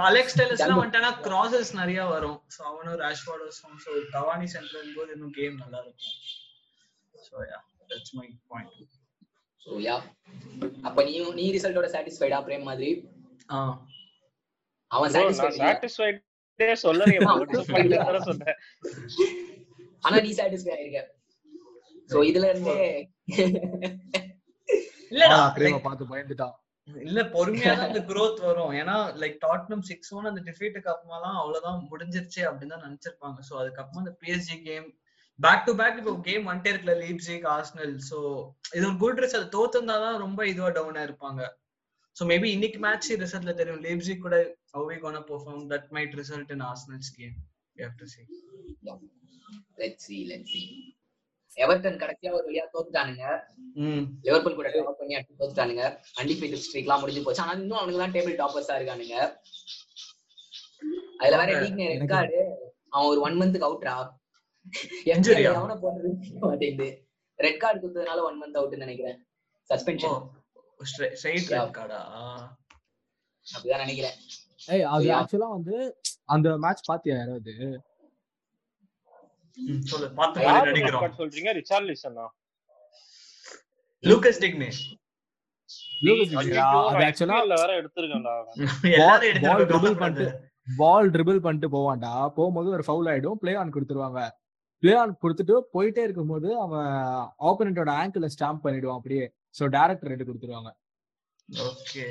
[0.06, 2.38] அலெக்ஸ் டெலஸ்லாம் வந்துட்டானா கிராசஸ் நிறைய வரும்.
[2.54, 6.16] சோ அவனும் ராஷ்வார்டர்ஸும் சோ கவானி சென்டர் போது இன்னும் கேம் நல்லா இருக்கும்.
[7.14, 7.58] So yeah
[7.90, 8.96] that's my point
[9.62, 9.96] so yeah
[10.82, 12.90] அப்ப நீ நீ ரிசல்ட்டோட சாட்டிஸ்ஃபைடா பிரேம் மாதிரி?
[13.50, 13.58] ஆ.
[14.90, 16.20] அவன் சாட்டிஸ்ஃபைட்
[16.60, 17.34] சாட்டிஸ்ஃபைடே சொல்லலையே bro.
[17.50, 18.56] disappointed தானே சொன்னேன்.
[20.04, 21.00] ஆனா நீ சாட்டிஸ்ஃபை ஆயிருக்க
[22.12, 22.76] சோ இதுல இருந்தே
[25.12, 26.56] இல்லடா பிரேம like, பார்த்து பயந்துட்டான்.
[27.08, 28.72] இல்ல பொறுமையா தான் அந்த growth வரும்.
[28.80, 33.38] ஏன்னா லைக் டாட்னம் சிக்ஸ் ஒன் அந்த டிஃபீட்டுக்கு அப்புறமாலாம் அவ்வளவுதான் முடிஞ்சிருச்சு அப்படின்னு தான் நினைச்சிருப்பாங்க.
[33.48, 34.86] சோ அதுக்கப்புறமா அந்த PSG game
[35.38, 38.18] back to back இப்போ கேம் வந்துட்டே இருக்குல்ல லீப்ஸிக் ஆர்சனல் சோ
[38.76, 41.42] இது ஒரு குட் ரிசல்ட் தோத்துருந்தா தான் ரொம்ப இதுவா டவுனா இருப்பாங்க.
[42.16, 43.84] சோ மேபி இன்னைக்கு மேட்ச் ரிசல்ட்ல தெரியும்.
[43.88, 44.38] லீப்ஸிக் கூட
[44.72, 45.60] how we gonna perform?
[45.70, 47.36] That might result in arsenal's game
[47.76, 48.26] we have to see.
[49.76, 50.66] Let's see let's see.
[51.56, 53.40] Everton கடைசியா ஒரு வழியா தோத்துட்டானுங்க.
[53.74, 54.04] ம்.
[54.22, 55.84] லிவர்பூல் கூட ட்ராப் பண்ணி அடி தோத்துட்டானுங்க.
[56.20, 57.42] அன்டிஃபீட்டட் ஸ்ட்ரீக்லாம் முடிஞ்சு போச்சு.
[57.42, 59.16] ஆனா இன்னும் அவனுங்க தான் டேபிள் டாப்பர்ஸா இருக்கானுங்க.
[61.18, 61.60] அதுல வேற.
[61.60, 62.38] லீக் ரெக்கார்டு
[62.88, 63.96] அவன் ஒரு ஒன் மந்த்துக்கு அவுட்ரா
[65.04, 65.52] Injury ஆ?
[65.60, 66.88] அவனை போடுறது மாட்டேங்குது.
[67.36, 69.18] ரெட் கார்டு கொடுத்ததுனால ஒன் மந்த் அவுட்னு நினைக்கிறேன்.
[69.70, 70.18] Suspension
[70.90, 71.62] straight Yeah.
[71.64, 72.00] ரெட் கார்டா
[73.46, 74.16] அப்படிதான் நினைக்கிறேன்.
[74.74, 75.06] ஏய் அது.
[75.18, 75.76] ஆக்சுவலா வந்து
[76.34, 77.54] அந்த மேட்ச் பாத்தியா யாராவது?
[79.90, 81.02] சொல்லு பாத்து யார் நடிக்கிறோம்.
[81.04, 81.50] record சொல்றீங்க?
[81.60, 82.26] ரிச்சார்லிசனா
[84.04, 84.70] லூகஸ் டிக்னே
[86.40, 87.72] அது ஆக்சுவலா வேற
[89.46, 90.28] பால் ட்ரிபிள் பண்ணிட்டு
[90.80, 92.12] பால் ட்ரிபிள் பண்ணிட்டு போவான்டா.
[92.36, 93.38] போகும்போது ஒரு ஃபவுல் ஆயிடும்.
[93.42, 94.20] பிளே ஆன் கொடுத்துருவாங்க.
[94.82, 96.88] பிளே ஆன் கொடுத்துட்டு போயிட்டே இருக்கும்போது அவன்
[97.48, 99.24] ஆப்போனண்டோட ஆங்கிள் ஸ்டாம்ப் பண்ணிடுவான் அப்படியே.
[99.58, 100.70] சோ டேரக்டர் ரெண்டு கொடுத்துருவாங்க.
[101.48, 102.04] ஓகே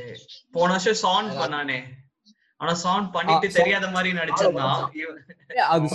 [0.56, 1.80] போன வருஷம் சான் பண்ணானே.
[2.62, 4.82] ஆனா சான் பண்ணிட்டு தெரியாத மாதிரி நடிச்சிருந்தான்
[5.76, 5.88] அது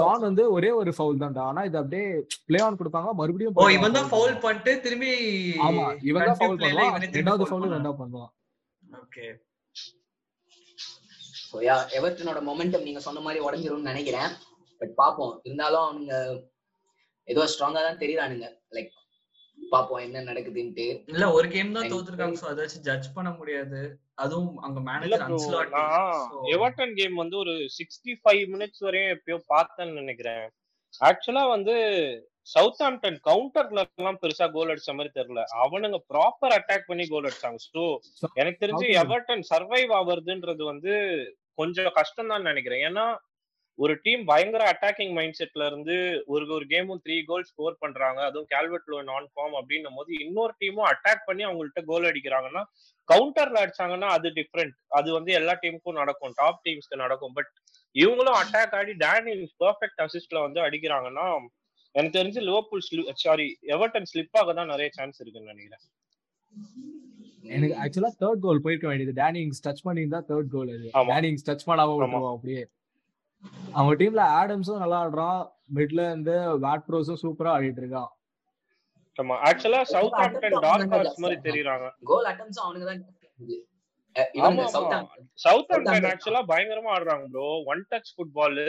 [0.00, 1.44] சான் வந்து ஒரே ஒரு ஃபவுல் தான்டா.
[1.50, 2.06] ஆனா இது அப்படியே
[2.48, 4.42] பிளே ஆன் கொடுப்பாங்க மறுபடியும் ஓ play on இவன் தான் foul ஃபவுல்.
[4.44, 5.12] பண்ணிட்டு திரும்பி
[5.68, 6.94] ஆமா இவன் தான் ஃபவுல் பண்ணுவான்.
[7.18, 7.78] ரெண்டாவது ஃபவுல் பண்ணான்.
[7.78, 8.32] ரெண்டா பண்ணுவான்.
[9.02, 9.26] ஓகே.
[11.48, 14.30] ஸோ யா எவர்டனோட மொமெண்டம் நீங்க சொன்ன மாதிரி உடஞ்சிரும்னு நினைக்கிறேன்.
[14.80, 16.14] பட் பாப்போம் இருந்தாலும் அவனுங்க
[17.28, 18.46] ஏதோ ஸ்ட்ராங்கா தான் தெரியுறானுங்க.
[18.76, 18.92] லைக்
[19.58, 20.86] பாப்போம் என்ன நடக்குதுன்ட்டு.
[21.14, 22.38] இல்ல ஒரு கேம் தான் தோத்துருக்காங்க.
[22.42, 23.80] சோ அதை வச்சு ஜட்ஜ் பண்ண முடியாது.
[24.18, 25.22] அதுவும் அங்க மேனேஜர்
[26.54, 30.44] எவர்டன் கேம் வந்து ஒரு சிக்ஸ்டி ஃபைவ் மினிட்ஸ் வரையும் எப்பயோ பார்த்தேன்னு நினைக்கிறேன்.
[31.00, 31.74] ஆக்சுவலா வந்து
[32.48, 35.42] சவுத் ஆம்டன் கவுண்டர்ல எல்லாம் பெருசா கோல் அடிச்ச மாதிரி தெரியல.
[35.64, 37.60] அவனுங்க ப்ராப்பர் அட்டாக் பண்ணி கோல் அடிச்சாங்க.
[37.68, 37.82] ஸோ
[38.34, 40.94] எனக்கு தெரிஞ்சு எவர்டன் சர்வைவ் ஆவறதுன்றது வந்து
[41.54, 42.84] கொஞ்சம் கஷ்டம் தான் நினைக்கிறேன்.
[42.88, 43.06] ஏன்னா
[43.74, 45.94] ஒரு டீம் பயங்கர அட்டாக்கிங் மைண்ட் செட்ல இருந்து
[46.26, 48.20] ஒரு ஒரு கேமும் த்ரீ கோல் ஸ்கோர் பண்றாங்க.
[48.22, 52.62] அதுவும் கேல்வெட் லோ நான் ஃபார்ம் அப்படின்னும் போது இன்னொரு டீமும் அட்டாக் பண்ணி அவங்கள்ட்ட கோல் அடிக்கிறாங்கன்னா
[53.08, 56.32] கவுண்டர்ல அடிச்சாங்கன்னா அது டிஃப்ரெண்ட் அது வந்து எல்லா டீமுக்கும் நடக்கும்.
[56.34, 57.32] டாப் டீம்ஸ்க்கு நடக்கும்.
[57.32, 57.50] பட்
[57.94, 59.32] இவங்களும் அட்டாக் ஆடி டேனி
[59.64, 61.26] பெர்ஃபெக்ட் அசிஸ்ட்ல வந்து அடிக்கிறாங்கன்னா
[61.94, 62.84] எனக்கு தெரிஞ்சு லிவர்பூல்
[63.24, 65.84] சாரி எவர்டன் ஸ்லிப் ஆக தான் நிறைய சான்ஸ் இருக்குன்னு நினைக்கிறேன்.
[67.54, 69.14] எனக்கு ஆக்சுவலா தேர்ட் கோல் போயிருக்க வேண்டியது.
[69.22, 70.88] டேனிங்ஸ் டச் பண்ணியிருந்தா தேர்ட் கோல் அது.
[71.12, 72.62] டேனிங்ஸ் டச் பண்ணாம அப்படியே.
[73.72, 75.42] அவங்க டீம்ல ஆடம்ஸும் நல்லா ஆடுறான்.
[75.74, 78.10] மிட்ல இருந்து பேட் ப்ரோஸும் சூப்பரா ஆடிட்டு இருக்கான்.
[79.18, 80.12] ஆமா ஆக்சுவலா சவுத்
[80.60, 81.86] டார்க் ஹார்ஸ் மாதிரி தெரியுறாங்க.
[82.04, 82.60] கோல் அட்டம்ஸ்
[84.88, 85.06] தான்.
[85.34, 88.60] சவுத் ஆக்சுவலா பயங்கரமா ஆடுறாங்க bro one touch football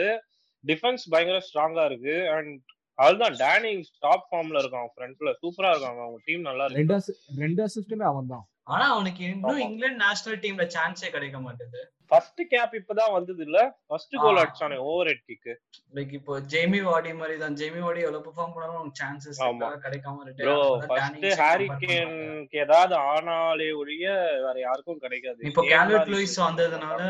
[0.64, 2.30] defence பயங்கர ஸ்ட்ராங்கா இருக்கு.
[2.30, 2.60] அண்ட்
[2.98, 6.78] அதுதான் டேனிங் டாப் ஃபார்ம்ல இருக்கான் ஃப்ரண்ட்ல சூப்பரா இருக்காங்க அவங்க டீம் நல்லா இருக்கு.
[6.82, 9.58] ரெண்டு assist- ரெண்டு அசிஸ்டுமே அவன் தான் ஆனா அவனுக்கு இன்னும்.
[9.58, 11.80] இங்கிலாந்து நேஷனல் டீம்ல சான்ஸே கிடைக்க மாட்டேது
[12.14, 14.40] ஃபர்ஸ்ட் கேப் இப்பதான் வந்தது இல்ல ஃபர்ஸ்ட் கோல்.
[14.42, 15.48] அடிச்சானே ஓவர் ஹெட் கிக்
[15.94, 19.40] லைக் இப்போ ஜேமி வாடி மாதிரி தான் ஜேமி வாடி எவ்வளவு பெர்ஃபார்ம் பண்ணாலும் சான்சஸ்.
[19.84, 20.44] கிடைக்காம ஆகுது.
[20.84, 21.68] First Harry.
[21.82, 24.06] கேனுக்கு ஏதாவது ஆனாலே ஒழிய
[24.46, 27.00] வேற யாருக்கும் கிடைக்காது இப்போ தான் லூயிஸ் வந்ததுனால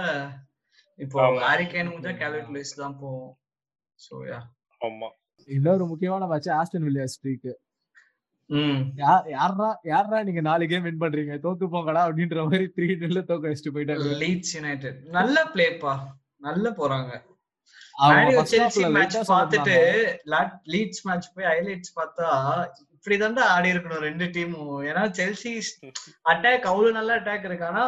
[0.98, 1.18] இப்போ.
[1.44, 3.32] ஹாரி கேன் முடிஞ்சா கேல்வெட் லூயிஸ் தான் போகும்
[3.98, 4.40] சோ யா
[4.80, 5.10] ஆமா
[5.48, 7.60] இன்னொரு முக்கியமான மேட்ச் ஆஸ்டன் வில்லியர்ஸ் ஸ்ட்ரீக் ம்
[9.02, 11.34] யாரா யாரா நீங்க நாலு கேம் வின் பண்றீங்க?
[11.44, 15.94] தோத்து போங்கடா அப்படின்ற மாதிரி த்ரீ டென்ல தோக்க வச்சுட்டு போயிட்டாங்க லீட்ஸ் யுனைடெட் நல்ல பிளேப்பா
[16.48, 17.12] நல்ல போறாங்க.
[18.96, 19.76] மேட்ச் பார்த்துட்டு.
[20.72, 22.26] லீட்ஸ் மேட்ச் போய் ஹைலைட்ஸ் பார்த்தா
[22.96, 25.52] இப்படிதான்டா ஆடி இருக்கணும் ரெண்டு டீமும் ஏன்னா செல்சி
[26.32, 27.68] அட்டாக் அவ்வளவு நல்ல அட்டாக் இருக்கு.
[27.70, 27.84] ஆனா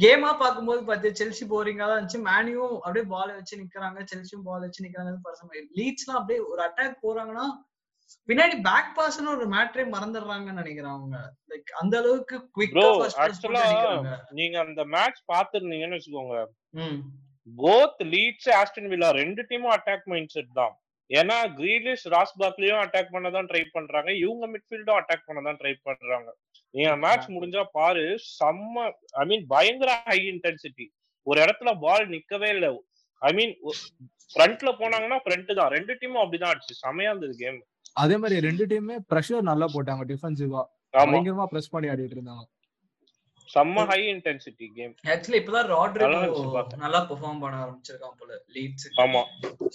[0.00, 2.20] கேமா பார்க்கும்போது பார்த்து செல்சி போரிங்கா தான் இருந்துச்சு.
[2.30, 3.98] மேனியும் அப்படியே பால் வச்சு நிக்கிறாங்க.
[4.12, 5.12] செல்சியும் பால் வச்சு நிக்கிறாங்க
[5.80, 7.46] லீட்ஸ்லாம் அப்படியே ஒரு அட்டாக் போறாங்கன்னா
[8.28, 11.16] பின்னாடி பேக் பாஸ்னு ஒரு மேட்ரே மறந்துடுறாங்கன்னு நினைக்கிறேன் அவங்க.
[11.50, 13.46] லைக் அந்த அளவுக்கு குவிக்கா ஃபர்ஸ்ட்
[14.30, 16.36] நீங்க அந்த மேட்ச் பாத்துருந்தீங்கன்னு வச்சுக்கோங்க.
[16.74, 17.00] ம்.
[17.58, 20.74] போத் லீட்ஸ் ஆஸ்டன் வில்லா ரெண்டு டீமும் அட்டாக் மைண்ட் செட் தான்.
[21.10, 24.10] ஏன்னா கிரீலிஷ் ராஸ் பாக்லியும் அட்டாக் பண்ண தான் ட்ரை பண்றாங்க.
[24.14, 26.28] இவங்க மிட்ஃபீல்டும் அட்டாக் பண்ண தான் ட்ரை பண்றாங்க.
[26.74, 28.04] நீங்க மேட்ச் முடிஞ்சா பாரு
[28.38, 30.86] செம்ம ஐ மீன் பயங்கர ஹை இன்டென்சிட்டி
[31.26, 32.68] ஒரு இடத்துல பால் நிக்கவே இல்ல.
[33.22, 33.52] ஐ மீன்
[34.32, 35.70] ஃப்ரண்ட்ல போனாங்கன்னா ஃப்ரண்ட் தான்.
[35.76, 36.80] ரெண்டு டீமும் அப்படிதான் ஆச்சு.
[36.84, 37.60] செமையா இருந்தது கேம்
[37.96, 40.62] அதே மாதிரி ரெண்டு டீமுமே ப்ரெஷர் நல்லா போட்டாங்க டிஃபென்சிவா
[40.94, 42.44] பயங்கரமா பிரஸ் பண்ணி ஆடிட்டு இருந்தாங்க.
[43.48, 46.42] செம்ம ஹை இன்டென்சிட்டி கேம் ஆக்சுவலி இப்பதான் ராட்ரிகோ.
[46.84, 49.22] நல்லா பெர்ஃபார்ம் பண்ண ஆரம்பிச்சிருக்கான் போல லீட்ஸ் ஆமா.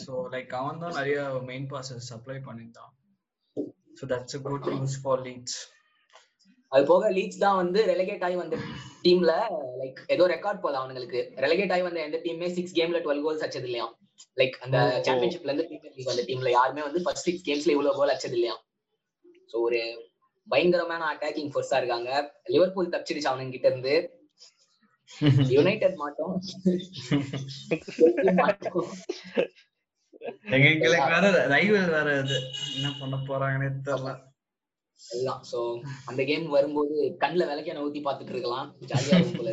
[0.04, 1.18] சோ லைக் அவன் தான் நிறைய
[1.50, 2.94] main passes supply பண்ணிருந்தான்
[4.00, 5.60] so that's a good news for Leeds
[6.72, 8.56] அது போக லீட்ஸ் தான் வந்து ரெலகேட் ஆகி வந்த
[9.06, 9.34] டீம்ல
[9.82, 13.68] லைக் ஏதோ ரெக்கார்ட் போல அவங்களுக்கு ரெலகேட் ஆகி வந்த எந்த டீமே சிக்ஸ் கேம்ல டுவெல் கோல்ஸ் அச்சது
[13.70, 13.88] இல்லையா
[14.42, 14.78] லைக் அந்த.
[15.08, 18.56] சாம்பியன்ஷிப்ல இருந்து பிரீமியர் லீக் வந்த டீம்ல யாருமே வந்து ஃபர்ஸ்ட் சிக்ஸ் கேம்ஸ்ல இவ்வளவு கோல் அச்சது இல்லையா?
[19.52, 19.80] சோ ஒரு
[20.48, 22.12] பயங்கரமான அட்டாக்கிங் ஃபோர்ஸா இருக்காங்க.
[22.54, 23.96] லிவர்பூல் தப்பிச்சிருச்சு அவனுங்க கிட்ட இருந்து.
[25.56, 26.34] யுனைடெட் மாட்டோம்.
[30.56, 32.38] எங்களுக்கு வேற ரைவல் வேற இது
[32.76, 34.14] என்ன பண்ண போறாங்கன்னே தெரியல.
[35.00, 35.42] எல்லாம்.
[35.52, 35.60] சோ
[36.10, 38.68] அந்த கேம் வரும்போது கண்ணுல விளக்கெண்ண ஊத்தி பாத்துட்டு இருக்கலாம்.
[38.92, 39.52] ஜாலியா இருக்கும் போல?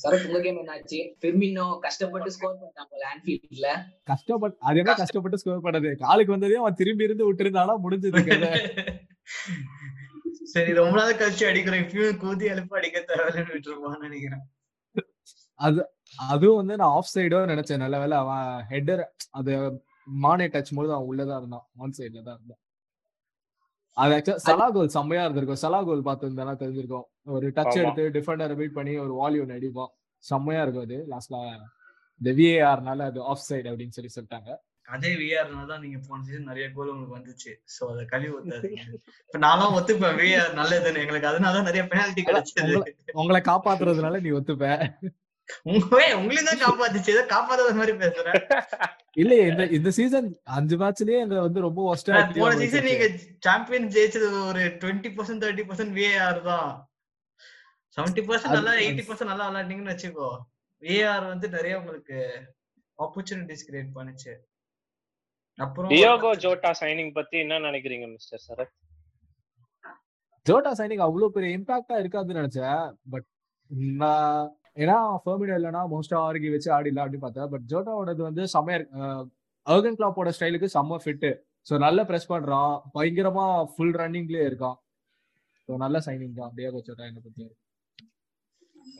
[0.00, 0.98] சரத் உங்க கேம் என்னாச்சு?
[1.22, 3.68] பெர்மினோ கஷ்டப்பட்டு ஸ்கோர் போல ஆன்ஃபீல்ட்ல
[4.10, 5.90] கஷ்டப்பட்டு அது என்ன கஷ்டப்பட்டு ஸ்கோர் பண்ணது?
[6.04, 8.22] காலுக்கு வந்ததே அவன் திரும்பி இருந்து விட்டுருந்தானா முடிஞ்சது
[10.52, 14.44] சரி ரொம்ப நாள் கழிச்சு அடிக்கிறேன் இப்பயும் கூதி எழுப்பு அடிக்க தேவையில்லைன்னு விட்டுருப்பான்னு நினைக்கிறேன்.
[16.32, 17.82] அதுவும் வந்து நான் ஆஃப் சைடோ நினைச்சேன்.
[17.84, 19.02] நல்ல வேலை அவன் ஹெட்டர்
[19.40, 19.52] அது
[20.24, 21.66] மானே டச் போது அவன் உள்ளதான் இருந்தான்.
[21.82, 22.60] ஆன் சைட்ல தான் இருந்தான்.
[23.98, 25.62] அது ஆக்சுவலா சலா கோல் செம்மையா இருந்திருக்கும்.
[25.62, 27.06] சலா கோல் பார்த்துருந்தா தெரிஞ்சிருக்கும்.
[27.36, 27.78] ஒரு டச்.
[27.82, 29.92] எடுத்து டிஃபெண்டரை பீட் பண்ணி ஒரு வால்யூம் அடிப்பான்
[30.24, 30.98] செம்மையா இருக்கும் அது.
[31.12, 31.38] லாஸ்ட்ல
[32.20, 34.50] இந்த விஏஆர்னால அது ஆஃப் சைடு அப்படின்னு சொல்லி சொல்லிட்டாங்க.
[34.88, 37.52] அதே விஆர்னால தான் நீங்க போன சீசன் நிறைய கோல் உங்களுக்கு வந்துச்சு.
[37.74, 38.84] சோ அத கழுவி ஊத்தாதீங்க
[39.24, 40.16] இப்ப நானும் ஒத்துப்பேன்.
[40.20, 41.02] விஆர் நல்லதுன்னு.
[41.04, 42.76] எங்களுக்கு அதனால தான் நிறைய பெனால்டி கிடைச்சது.
[43.22, 44.66] உங்களை காப்பாத்துறதுனால நீ ஒத்துப்ப.
[45.72, 47.12] உங்களையும் தான் காப்பாத்துச்சு.
[47.14, 48.40] ஏதோ காப்பாத்தாத மாதிரி பேசுறேன்.
[49.22, 53.06] இல்லையே இந்த இந்த சீசன் அஞ்சு மேட்ச்லயே எங்க வந்து ரொம்ப ஒஸ்டா போன சீசன் நீங்க
[53.46, 56.70] சாம்பியன் ஜெயிச்சது ஒரு twenty percent thirty percent VAR தான்.
[57.96, 60.28] செவன்டி பர்சன்ட் நல்லா எயிட்டி பர்சன்ட் நல்லா விளையாட்டீங்கன்னு வச்சுக்கோ.
[60.82, 62.18] விஏஆர் வந்து நிறைய உங்களுக்கு
[62.98, 64.34] ஆப்பர்ச்சுனிட்டிஸ் கிரியேட் பண்ணுச்சு.
[65.58, 68.74] அப்புறம் டியோகோ ஜோட்டா சைனிங் பத்தி என்ன நினைக்கிறீங்க மிஸ்டர் சரத்
[70.46, 72.84] ஜோட்டா சைனிங் அவ்வளவு பெரிய இம்பாக்டா இருக்காதுன்னு நினைச்சேன்.
[73.12, 73.26] பட்
[74.00, 74.44] நான்
[74.78, 78.78] ஏன்னா ஃபெர்மினோ இல்லைன்னா மோஸ்டா ஆர்கி வச்சு ஆடிடலாம் அப்படின்னு பார்த்தா பட் ஜோட்டாவோடது வந்து செம்மையா
[79.66, 81.30] அர்கன் கிளாப்போட ஸ்டைலுக்கு செம்ம ஃபிட்டு
[81.68, 82.74] ஸோ நல்ல ப்ரெஸ் பண்றான்.
[82.96, 84.76] பயங்கரமா ஃபுல் ரன்னிங்லயே இருக்கான்.
[85.64, 86.52] ஸோ நல்ல சைனிங் தான்.
[86.58, 87.46] டியாகோ ஜோட்டா என்ன பத்தி.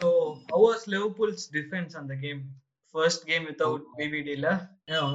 [0.00, 0.08] So,
[0.50, 2.40] how was Liverpool's defense on the game?
[2.94, 4.48] First game without BBD ல?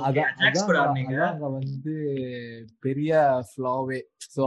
[0.08, 1.14] அதான் Ajax கூட அதான் ஆடுனீங்க.
[1.18, 1.94] அதான் அங்க வந்து
[2.86, 3.12] பெரிய
[3.50, 4.00] ஃபிளாவே
[4.36, 4.44] ஸோ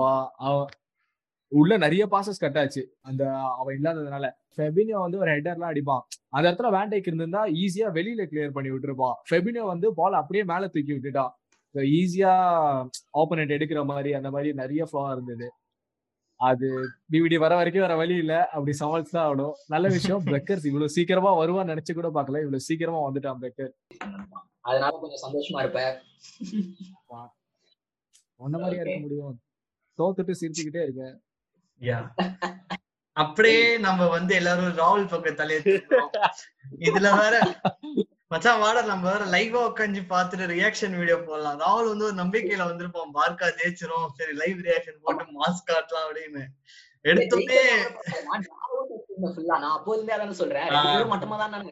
[1.53, 2.83] உள்ள நிறைய பாசஸ் கட் ஆச்சு.
[3.09, 3.23] அந்த
[3.61, 4.27] அவன் இல்லாததுனால.
[4.59, 6.05] ஃபெபினியோ வந்து ஒரு ஹெட்டர்லாம் அடிப்பான்.
[6.29, 9.17] அந்த இடத்துல வேண்டைக்கு இருந்திருந்தா ஈஸியா வெளியில கிளியர் பண்ணி விட்டுருப்பான்.
[9.31, 11.33] ஃபெபினியோ வந்து பால் அப்படியே மேல தூக்கி விட்டுட்டான்.
[11.99, 12.33] ஈஸியா
[13.21, 15.49] ஆப்போனன்ட் எடுக்கிற மாதிரி அந்த மாதிரி நிறைய ஃப்ளா இருந்தது.
[16.41, 16.69] அது
[17.13, 18.35] டிவிடி வர வரைக்கும் வேற வழி இல்ல.
[18.49, 19.55] அப்படி சமாளிச்சு தான் ஆகணும்.
[19.69, 20.25] நல்ல விஷயம்.
[20.35, 22.43] பெக்கர்ஸ் இவ்வளவு சீக்கிரமா வருவான்னு நினைச்சு கூட பார்க்கல.
[22.45, 23.73] இவ்வளவு சீக்கிரமா வந்துட்டான் பெக்கர்
[24.61, 25.95] அதனால கொஞ்சம் சந்தோஷமா இருப்பேன்
[28.37, 29.37] உன்ன மாதிரியா இருக்க முடியும்.
[29.99, 31.05] தோத்துட்டு சிரிச்சுக்கிட்டே இருக்க.
[31.81, 32.05] Yeah.
[33.17, 35.61] அப்படியே நம்ம வந்து எல்லாரும் ராகுல் பக்கம் தலையை
[36.89, 37.35] இதுல வேற
[38.33, 41.59] மச்சான் வாட நம்ம வேற லைவா உட்காந்து பாத்துட்டு ரியாக்ஷன் வீடியோ போடலாம்.
[41.65, 43.13] ராகுல் வந்து ஒரு நம்பிக்கையில வந்திருப்பான்.
[43.19, 44.07] பார்க்கா ஜெயிச்சிரும்.
[44.19, 46.43] சரி லைவ் ரியாக்ஷன் போட்டு மாஸ்க் காட்டலாம் அப்படின்னு.
[47.05, 47.61] எடுத்தோடனே
[49.53, 51.71] நான் அப்போதுமே அதான சொல்றேன் ரெண்டு பேரும் மட்டுமா தான் நான்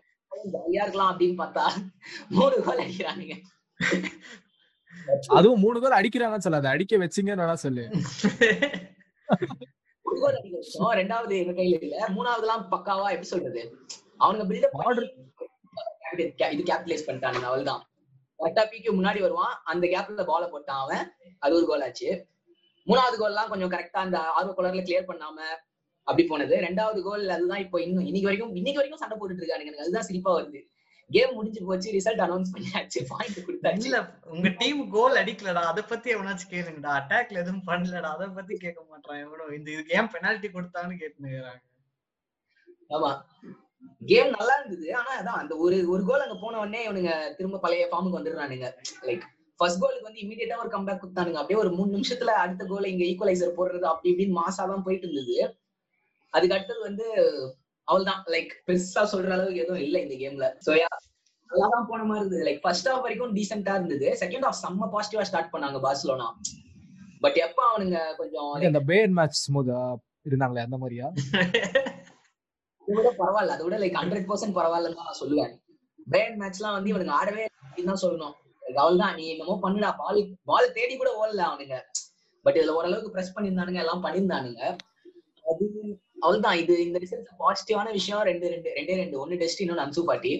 [0.54, 1.64] ஜாலியா இருக்கலாம் அப்படின்னு பார்த்தா
[2.38, 3.36] மூணு கோல் அடிக்கிறானுங்க
[5.38, 6.74] அதுவும் மூணு கோல் அடிக்கிறாங்கன்னு சொல்லாத.
[6.74, 7.86] அடிக்க வச்சிங்கன்னு சொல்லு.
[10.04, 12.06] ஒரு கோல் அடிக்க வச்சோம் ரெண்டாவது எங்க கையில இல்ல.
[12.06, 13.76] மூணாவது எல்லாம் பக்காவா எப்படி சொல்றது?
[14.20, 15.32] அவனுங்க பில்டப் Order-
[16.12, 17.42] இது கேபிடலைஸ் பண்ணிட்டானுங்க.
[17.42, 17.88] அவள்தான்
[18.38, 19.60] கரெக்டா பிக்கு முன்னாடி வருவான்.
[19.64, 21.12] அந்த கேப்ல பால போட்டான் அவன்.
[21.38, 22.26] அது ஒரு கோல் ஆச்சு.
[22.86, 25.40] மூணாவது கோல் எல்லாம் கொஞ்சம் கரெக்டா அந்த ஆர்வ கோலர்ல கிளியர் பண்ணாம
[26.02, 26.56] அப்படி போனது.
[26.56, 29.60] ரெண்டாவது கோல் அதுதான் இப்போ இன்னும் இன்னைக்கு வரைக்கும் இன்னைக்கு வரைக்கும் சண்டை போட்டுட்டு இருக்கானுங்க.
[29.60, 30.62] எனக்கு அதுதான் சிரிப்பா வருது.
[31.10, 33.86] கேம் முடிஞ்சு போச்சு ரிசல்ட் அனௌன்ஸ் பண்ணியாச்சு பாயிண்ட் கொடுத்தாச்சு.
[33.88, 33.98] இல்ல
[34.34, 39.20] உங்க டீம் கோல் அடிக்கலடா அத பத்தி எவனாச்சும் கேளுங்கடா அட்டாக்ல எதுவும் பண்ணலடா அத பத்தி கேட்க மாட்டான்
[39.24, 41.62] எவனோ இந்த இதுக்கு ஏன் பெனால்டி கொடுத்தான்னு கேட்டுக்கிறாங்க
[42.90, 43.10] ஆமா.
[44.02, 47.86] கேம் நல்லா இருந்தது ஆனா அதான் அந்த ஒரு ஒரு கோல் அங்க போன உடனே இவனுங்க திரும்ப பழைய
[47.90, 48.68] ஃபார்முக்கு வந்துடுறானுங்க.
[49.08, 49.24] லைக்
[49.60, 51.40] ஃபர்ஸ்ட் கோலுக்கு வந்து இமீடியட்டா ஒரு கம்பேக் கொடுத்தானுங்க.
[51.40, 55.36] அப்படியே ஒரு மூணு நிமிஷத்துல அடுத்த கோலை இங்க ஈக்குவலைசர் போடுறது அப்படி இப்படின்னு மாசா தான் போயிட்டு இருந்தது.
[56.34, 57.06] அதுக்கு அடுத்தது வந்து
[57.88, 60.70] அவள்தான் லைக் பெருசா சொல்ற அளவுக்கு எதுவும் இல்ல இந்த கேம்ல சோ
[61.50, 62.44] நல்லா தான் போன மாதிரி இருந்தது.
[62.48, 64.06] லைக் ஃபர்ஸ்ட் ஹாஃப் வரைக்கும் டீசென்டா இருந்தது.
[64.22, 66.28] செகண்ட் ஹாஃப் செம்ம பாசிட்டிவா ஸ்டார்ட் பண்ணாங்க பார்சலோனா
[67.22, 69.80] பட் எப்ப அவனுங்க கொஞ்சம் அந்த பேன் மேட்ச் ஸ்மூதா
[70.26, 71.06] இருந்தாங்களே அந்த மாதிரியா?
[72.88, 73.54] விட பரவாயில்ல.
[73.56, 75.52] அதை விட லைக் ஹண்ட்ரட் பர்சன்ட் பரவாயில்லன்னு நான் சொல்லுவேன்.
[76.06, 78.34] பேன் மேட்ச்லாம் வந்து இவனுங்க ஆடவே அப்படின்னு தான் சொல்லணும்.
[78.62, 79.90] அவள் தான் நீ என்னமோ பண்ணுடா.
[80.02, 81.76] பால் பால் தேடி கூட ஓடல அவனுங்க.
[82.44, 84.62] பட் இதுல ஓரளவுக்கு பிரஸ் பண்ணியிருந்தானுங்க எல்லாம் பண்ணியிருந்தானுங்க.
[85.44, 85.64] அது
[86.24, 89.16] அவ்வளவுதான் இது இந்த ரிசல்ட் பாசிட்டிவான விஷயம் ரெண்டு ரெண்டு ரெண்டே ரெண்டு.
[89.22, 90.32] ஒன்னு டெஸ்ட் இன்னொன்னு அன்சு பாட்டி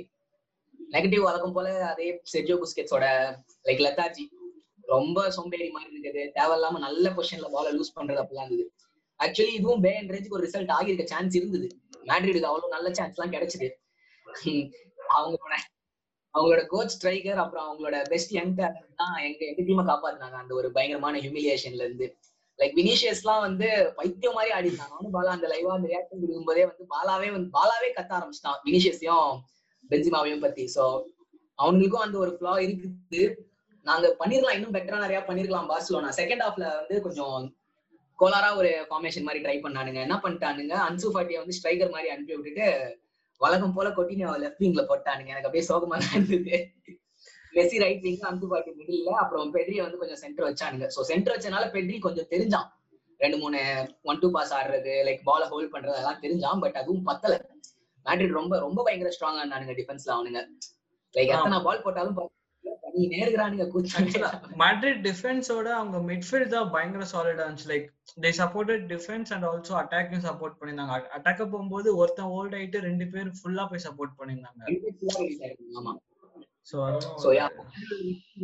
[0.95, 3.05] நெகட்டிவ் வழக்கம் போல அதே செர்ஜோ புஸ்கெட்ஸோட
[3.69, 4.25] லைக் லத்தாஜி
[4.93, 8.67] ரொம்ப சோம்பேறி மாதிரி இருக்குது தேவையில்லாம நல்ல பொசிஷன்ல பால லூஸ் பண்றது அப்படிலாம் இருந்தது.
[9.21, 11.69] ஆக்சுவலி இதுவும் பே ரேஞ்சுக்கு ஒரு ரிசல்ட் ஆகியிருக்க சான்ஸ் இருந்தது.
[12.11, 13.69] மேட்ரிடுக்கு அவ்வளவு நல்ல சான்ஸ் எல்லாம் கிடைச்சது.
[15.17, 15.55] அவங்களோட
[16.35, 20.39] அவங்களோட கோச் ஸ்ட்ரைக்கர் அப்புறம் அவங்களோட பெஸ்ட் யங் டேலண்ட் தான் எங்க எங்க டீமை காப்பாத்துனாங்க.
[20.43, 22.07] அந்த ஒரு பயங்கரமான ஹியூமிலியேஷன்ல இருந்து.
[22.59, 26.85] லைக் வினிஷியஸ்லாம் வந்து பைத்தியம் மாதிரி ஆடி இருந்தாங்க அவனும் பாலா அந்த லைவா அந்த ரியாக்ஷன் கொடுக்கும்போதே வந்து
[26.95, 28.61] பாலாவே வந்து பாலாவே கத்த ஆரம்பிச்சிட்டான்.
[28.67, 29.33] வினிஷியஸையும்
[29.91, 30.65] பெஞ்சிமாவையும் பத்தி.
[30.77, 30.85] சோ
[31.59, 33.23] அவங்களுக்கும் அந்த ஒரு ஃபிளா இருக்குது.
[33.87, 36.11] நாங்க பண்ணிருக்கலாம் இன்னும் பெட்டரா நிறைய பண்ணிருக்கலாம் பார்சலோனா.
[36.21, 37.37] செகண்ட் ஹாஃப்ல வந்து கொஞ்சம்
[38.19, 40.01] கோலாரா ஒரு ஃபார்மேஷன் மாதிரி ட்ரை பண்ணானுங்க.
[40.07, 40.75] என்ன பண்ணிட்டானுங்க?
[40.89, 42.67] அன்சு ஃபாட்டியை வந்து ஸ்ட்ரைக்கர் மாதிரி அனுப்பி விட்டுட்டு
[43.41, 45.31] வழக்கம் போல கொட்டினோ லெஃப்ட் விங்ல போட்டானுங்க.
[45.35, 46.59] எனக்கு அப்படியே சோகமா தான் இருந்தது.
[47.57, 49.11] Messi right wing Ansu Fati மிடில்ல.
[49.23, 50.89] அப்புறம் பெட்ரியை வந்து கொஞ்சம் சென்டர் வச்சானுங்க.
[50.97, 52.69] சோ சென்டர் வச்சனால பெட்ரி கொஞ்சம் தெரிஞ்சான்.
[53.21, 53.59] ரெண்டு மூணு
[54.11, 57.35] ஒன் டூ பாஸ் ஆடுறது லைக் பால ஹோல்ட் பண்றது அதெல்லாம் தெரிஞ்சான் பட் அதுவும் பத்தல.
[58.07, 60.41] மேட்ரிட் ரொம்ப ரொம்ப பயங்கர ஸ்ட்ராங்கா இருந்தானுங்க டிஃபென்ஸ்ல அவனுங்க.
[61.15, 62.17] லைக் எத்தனை பால் போட்டாலும்
[64.61, 67.69] மேட்ரிட் டிஃபென்ஸோட அவங்க மிட்ஃபீல்ட் தான் பயங்கர சாலிடா இருந்துச்சு.
[67.73, 67.87] Like
[68.25, 73.31] they supported defence and also அட்டாக்கும் support பண்ணிருந்தாங்க அட்டாக்க போகும்போது ஒருத்தன் ஓல்ட் ஆயிட்டு ரெண்டு பேர்
[73.39, 74.63] ஃபுல்லா போய் சப்போர்ட் பண்ணிருந்தாங்க
[75.81, 75.95] ஆமா.
[76.69, 76.77] சோ
[77.39, 77.47] யா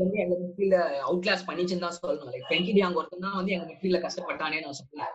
[0.01, 2.31] வந்து எங்க மிட்ஃபீல்ட அவுட் கிளாஸ் பண்ணிச்சுன்னு தான் சொல்லணும்.
[2.33, 5.15] லைக் ஃப்ரெங்கி டியாங் ஒருத்தன் தான் வந்து எங்க மிட்ஃபீல்ட்ல கஷ்டப்பட்டானே நான் சொல்லுவேன்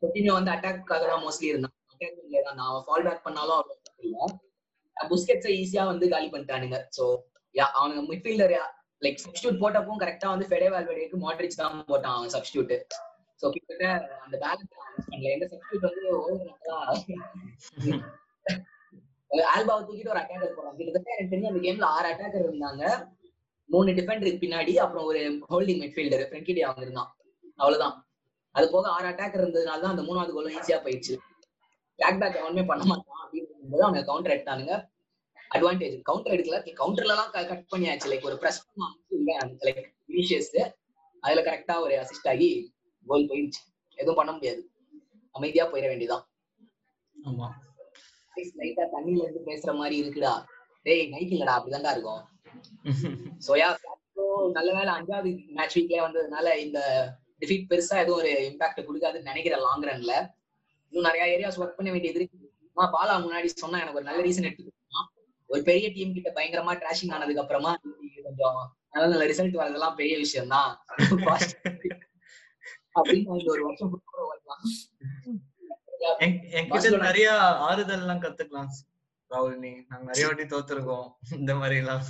[0.00, 1.74] கொட்டினோ வந்து அட்டாக்காக தான் மோஸ்ட்லி இருந்தான்.
[1.92, 4.16] அட்டாக்கிங்ல தான் நான் ஃபால் பேக் பண்ணாலும் அவ்வளவு இல்ல.
[4.96, 6.78] புஸ்கெட்ஸை ஈஸியா வந்து காலி பண்ணிட்டானுங்க.
[6.96, 7.04] சோ
[7.54, 8.54] யா அவனுங்க மிட்ஃபீல்டர்
[9.02, 12.74] லைக் சப்ஸ்டியூட் போட்டப்போ கரெக்டா வந்து ஃபெடே வால்வெடேக்கு மாட்ரிச் தான் போட்டான் அவன் சப்ஸ்டியூட்
[13.40, 13.86] சோ கிட்டத்தட்ட
[14.24, 15.30] அந்த பேலன்ஸ் பண்ணல.
[15.34, 16.42] எங்க சப்ஸ்டியூட் வந்து ஓவர்
[19.32, 23.08] ஆல்பாவை தூக்கிட்டு ஒரு அட்டாக்கர் போறாங்க கிட்டத்தட்ட எனக்கு தெரிஞ்சு அந்த கேம்ல ஆறு அட்டாக்கர் இருந்தாங்க.
[23.64, 27.16] மூணு டிஃபெண்டருக்கு பின்னாடி அப்புறம் ஒரு ஹோல்டிங் மிட்ஃபீல்டர் ஃப்ரெங்கிடி அவங்க இருந்தான்.
[27.56, 28.06] அவ்வளவுதான்.
[28.50, 31.14] அது போக ஆறு அட்டாக் இருந்ததுனால தான் அந்த மூணாவது கோலும் ஈஸியா போயிடுச்சு.
[31.96, 34.90] பேக் பேக் எவனுமே பண்ண மாட்டான் அப்படின்னு போது அவங்க கவுண்டர் எடுத்தானுங்க.
[35.54, 36.74] அட்வான்டேஜ் கவுண்டர் எடுக்கல.
[36.82, 38.10] கவுண்டர்ல எல்லாம் கட் பண்ணியாச்சு.
[38.12, 38.68] லைக் ஒரு பிரஸ்
[39.66, 40.72] லைக் இனிஷியஸ்
[41.20, 42.74] அதுல கரெக்டா ஒரு அசிஸ்ட் ஆகி
[43.06, 43.60] கோல் போயிடுச்சு.
[43.94, 44.70] எதுவும் பண்ண முடியாது.
[45.30, 46.24] அமைதியா போயிட வேண்டியதான்
[47.16, 47.48] ஆமா.
[48.58, 50.34] லைட்டா தண்ணியில இருந்து பேசுற மாதிரி இருக்குடா.
[50.86, 52.22] டேய் நைட் இல்லடா அப்படிதான்டா இருக்கும்.
[53.46, 53.68] சோயா
[54.56, 56.78] நல்ல வேளை அஞ்சாவது மேட்ச் வீக்லயே வந்ததுனால இந்த
[57.42, 60.12] டிஃபீட் பெருசா எதுவும் ஒரு இம்பாக்ட் கொடுக்காதுன்னு நினைக்கிறேன் லாங் ரன்ல
[60.92, 62.38] இன்னும் நிறைய ஏரியாஸ் ஒர்க் பண்ண வேண்டியது இருக்கு.
[62.76, 65.08] நான் பாலா முன்னாடி சொன்னா எனக்கு ஒரு நல்ல ரீசன் எடுத்துக்கிட்டோம்
[65.50, 67.72] ஒரு பெரிய டீம் கிட்ட பயங்கரமா ட்ராஷிங் ஆனதுக்கு அப்புறமா
[68.26, 68.58] கொஞ்சம்
[68.94, 70.70] நல்ல நல்ல ரிசல்ட் வரதெல்லாம் பெரிய விஷயம் தான்
[72.94, 73.92] அப்படின்னு ஒரு வருஷம்
[76.24, 77.28] என்கிட்ட நிறைய
[77.68, 78.70] ஆறுதல் எல்லாம் கத்துக்கலாம்
[79.30, 79.58] ராகுல்.
[79.64, 81.06] நீ நாங்க நிறைய வாட்டி தோத்துருக்கோம்
[81.38, 82.02] இந்த மாதிரி எல்லாம்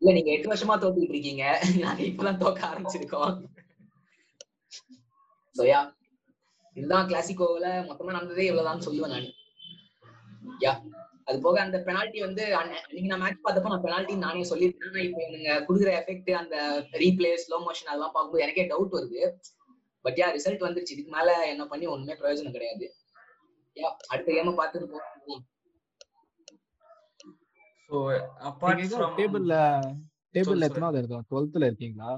[0.00, 1.44] இல்ல நீங்க எட்டு வருஷமா தோத்துக்கிட்டு இருக்கீங்க.
[1.84, 3.32] நாங்க இப்பதான் தோக்க ஆரம்பிச்சிருக்கோம்.
[5.56, 5.80] சோயா
[6.76, 9.28] இதுதான் கிளாசிக்கோல மொத்தமா நடந்ததே இவ்வளவுதான் சொல்லுவேன் நான்.
[10.64, 10.72] யா
[11.28, 15.06] அது போக அந்த பெனால்டி வந்து அன்னைக்கு நான் மேட்ச் பார்த்தப்ப நான் பெனால்டி நானே சொல்லியிருக்கேன்.
[15.06, 16.56] இப்போ நீங்க குடுக்குற எஃபெக்ட் அந்த
[17.02, 19.22] ரீப்ளே ஸ்லோ மோஷன் அதெல்லாம் பார்க்கும்போது எனக்கே டவுட் வருது.
[20.04, 20.94] பட் யா ரிசல்ட் வந்துருச்சு.
[20.96, 22.86] இதுக்கு மேல என்ன பண்ணி ஒண்ணுமே பிரயோஜனம் கிடையாது.
[23.76, 25.44] யா அடுத்த கேம பார்த்துட்டு போகணும்
[27.90, 27.98] ஸோ
[28.48, 29.54] அப்பார்ட் ஃப்ரம் டேபிள்ல
[30.34, 30.66] டேபிள்ல.
[30.68, 32.10] எத்தனாவது இருக்கோம் டுவெல்த்ல இருக்கீங்களா?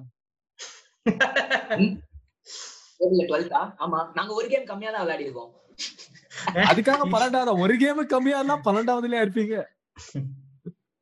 [2.98, 4.00] டேபிள்ல டுவெல்த்தா ஆமா.
[4.18, 5.52] நாங்க ஒரு கேம் கம்மியா தான் விளையாடி இருக்கோம்
[6.70, 9.56] அதுக்காக பன்னெண்டாவது ஒரு கேம் கம்மியா இருந்தா பன்னெண்டாவதுலயே இருப்பீங்க?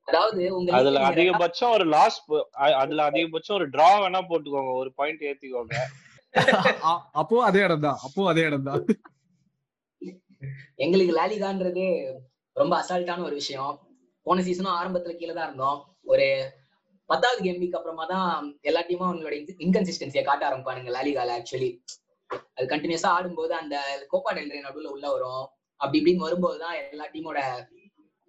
[0.09, 2.19] அதாவது உங்க அதுல அதிகபட்சம் ஒரு லாஸ்
[2.81, 4.73] அதுல அதிகபட்சம் ஒரு டிரா வேணா போட்டுக்கோங்க.
[4.83, 5.75] ஒரு பாயிண்ட் ஏத்திக்கோங்க.
[7.21, 8.83] அப்போ அதே இடம் தான் அப்போ அதே இடம் தான்
[10.85, 11.85] எங்களுக்கு லாலிகான்றது
[12.57, 13.73] ரொம்ப அசால்ட்டான ஒரு விஷயம்.
[14.27, 15.79] போன சீசனும் ஆரம்பத்துல கீழே தான் இருந்தோம்.
[16.13, 16.27] ஒரு
[17.11, 18.29] பத்தாவது கேம் வீக் அப்புறமா தான்
[18.69, 19.35] எல்லா டீமும் அவங்களோட
[19.67, 21.71] இன்கன்சிஸ்டன்சியை காட்ட ஆரம்பிப்பானுங்க லாலிகால ஆக்சுவலி
[22.57, 23.77] அது கண்டினியூஸா ஆடும்போது அந்த
[24.13, 25.45] கோப்பா டெல்ரே நடுவுல உள்ள வரும்.
[25.81, 27.39] அப்படி இப்படின்னு வரும்போது தான் எல்லா டீமோட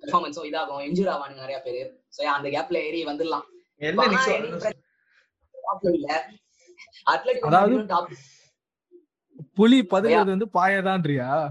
[0.01, 0.83] பெர்ஃபார்மன்ஸும் இதாகும்.
[0.87, 1.81] இன்ஜூர் ஆவானுங்க நிறைய பேரு.
[2.15, 3.45] சோ அந்த கேப்ல ஏறி வந்துடலாம்.
[5.95, 6.09] இல்ல.
[7.49, 7.85] அதாவது-
[9.53, 11.49] புலி பதுங்கிறது வந்து பாயதான்றியா?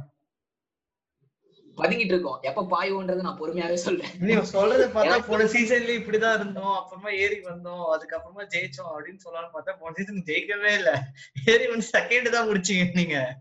[1.77, 2.39] பதுங்கிட்டு இருக்கோம்.
[2.43, 4.11] எப்ப பாயுன்றது நான் பொறுமையாவே சொல்றேன்.
[4.19, 6.77] நீ சொல்றத பார்த்தா போன சீசன்ல இப்படிதான் இருந்தோம்.
[6.77, 7.97] அப்புறமா ஏறி வந்தோம்.
[7.97, 11.13] அதுக்கப்புறமா ஜெயிச்சோம் அப்படின்னு சொல்லலாம்னு பார்த்தா போன சீசன் ஜெயிக்கவே இல்ல.
[11.47, 13.41] ஏறி வந்து செகண்ட் தான் முடிச்சீங்க நீங்க.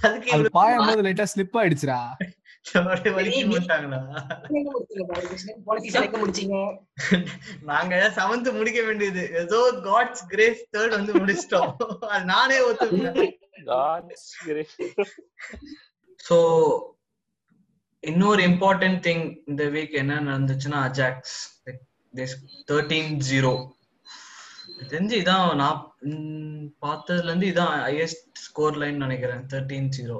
[0.00, 2.00] அதுக்கு பாயும் போது லைட்டா ஸ்லிப் ஆயிடுச்சுடா.
[7.60, 9.22] நாங்க செவன்த் முடிக்க வேண்டியது.
[9.34, 11.72] ஏதோ காட்ஸ் கிரேஸ் தேர்ட் வந்து முடிச்சிட்டோம்.
[12.06, 12.58] அது நானே
[14.48, 14.76] grace.
[16.28, 16.36] சோ
[18.00, 21.36] இன்னொரு இம்பார்ட்டன்ட் திங் இந்த வீக் என்ன நடந்துச்சுன்னா அஜாக்ஸ்
[22.68, 23.52] தேர்ட்டீன் ஜீரோ
[24.88, 25.80] தெரிஞ்சு இதான் நான்
[26.82, 30.18] பார்த்ததுல இருந்து இதான் ஹையஸ்ட் ஸ்கோர் லைன் நினைக்கிறேன் தேர்ட்டீன் ஜீரோ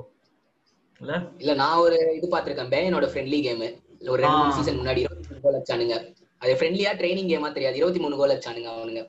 [1.00, 1.12] இல்ல?
[1.42, 3.62] இல்ல நான் ஒரு இது பாத்திருக்கேன் பேனோட ஃப்ரெண்ட்லி கேம்
[4.12, 4.56] ஒரு ரெண்டு மூணு.
[4.56, 5.96] சீசன் முன்னாடி இருபத்தி மூணு கோல் அடிச்சானுங்க.
[6.42, 7.78] அது ஃப்ரெண்ட்லியா ட்ரைனிங் கேமா தெரியாது.
[7.80, 9.02] இருபத்தி மூணு கோல் அடிச்சானுங்க அவனுங்க.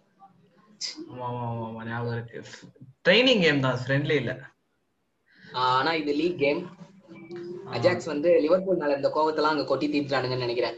[1.11, 1.81] ஆமா ஆமா ஆமா, ஆமா.
[1.89, 2.41] ஞாபகம் இருக்கு.
[3.05, 4.33] ட்ரைனிங் கேம் தான் ஃப்ரெண்ட்லி இல்ல.
[5.63, 6.61] ஆனா இது லீக் கேம்
[7.77, 10.77] அஜாக்ஸ் வந்து லிவர்பூல் மேல இந்த கோவத்தெல்லாம் அங்க கொட்டி தீர்த்துறானுங்கன்னு நினைக்கிறேன்.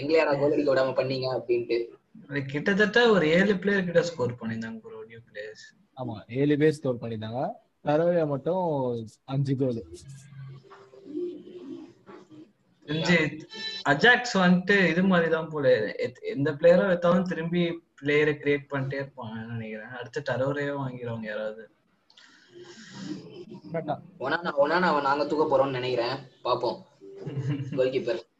[0.00, 1.76] எங்களை யாரா கோல் அடிக்க விடாம பண்ணீங்க அப்படின்ட்டு.
[2.30, 5.64] அது கிட்டத்தட்ட ஒரு ஏழு பிளேயர் கிட்ட ஸ்கோர் பண்ணியிருந்தாங்க ப்ரோ நியூ பிளேயர்ஸ்
[5.96, 7.40] ஆமா ஏழு பேர் ஸ்கோர் பண்ணிட்டாங்க
[7.84, 9.84] தரவையா மட்டும் அஞ்சு கோல்.
[13.88, 15.94] அஜாக்ஸ் வந்துட்டு இது மாதிரி தான் போல.
[15.94, 19.88] எத்- எந்த பிளேயரா வைத்தாலும் திரும்பி பிளேயரை கிரியேட் பண்ணிட்டே இருப்பாங்கன்னு நினைக்கிறேன்.
[19.88, 21.70] அடுத்து டரோரே வாங்கிடுவாங்க யாராவது.
[24.18, 26.16] ஒனா ஒனா நாங்க தூக்க போறோம்னு நினைக்கிறேன்.
[26.44, 26.82] பாப்போம்.
[27.76, 28.33] கோல் கீப்பர்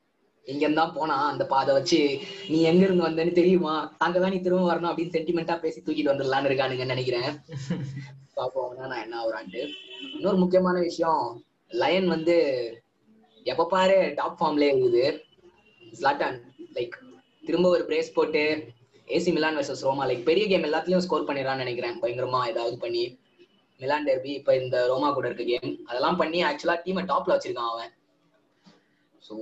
[0.47, 3.97] இருந்தா போனா அந்த பாதை வச்சு நீ எங்க இருந்து வந்தேன்னு தெரியுமா?
[3.99, 7.31] அங்கதான் நீ திரும்ப வரணும் அப்படின்னு சென்டிமெண்டா பேசி தூக்கிட்டு வந்துடலாம்னு இருக்கானுங்கன்னு நினைக்கிறேன்.
[8.37, 9.69] பாப்போம் ஒனா என்ன ஆகுறான்ட்டு
[10.15, 12.37] இன்னொரு முக்கியமான விஷயம் லயன் வந்து
[13.47, 15.05] எப்ப பாரு டாப் ஃபார்ம்ல இருக்குது.
[16.01, 16.39] ஸ்லாட்டான்
[16.75, 16.97] லைக்
[17.45, 18.73] திரும்ப ஒரு பிரேஸ் போட்டு
[19.09, 22.01] AC Milan versus Roma like பெரிய கேம் எல்லாத்துலயும் ஸ்கோர் பண்ணிடுறான்னு நினைக்கிறேன்.
[22.03, 23.19] பயங்கரமா ஏதாவது பண்ணி.
[23.81, 27.93] மிலான் டெர்பி இப்ப இந்த ரோமா கூட இருக்க கேம் அதெல்லாம் பண்ணி ஆக்சுவலா டீமை டாப்ல வச்சிருக்கான் அவன்.
[29.29, 29.35] So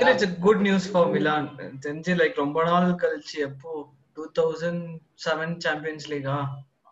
[0.00, 1.48] it's good news for Milan
[1.84, 3.70] தெரிஞ்சு லைக் ரொம்ப நாள் கழிச்சு எப்போ
[4.16, 4.84] டூ தௌசண்ட்
[5.24, 6.36] செவன் சாம்பியன்ஸ் லீகா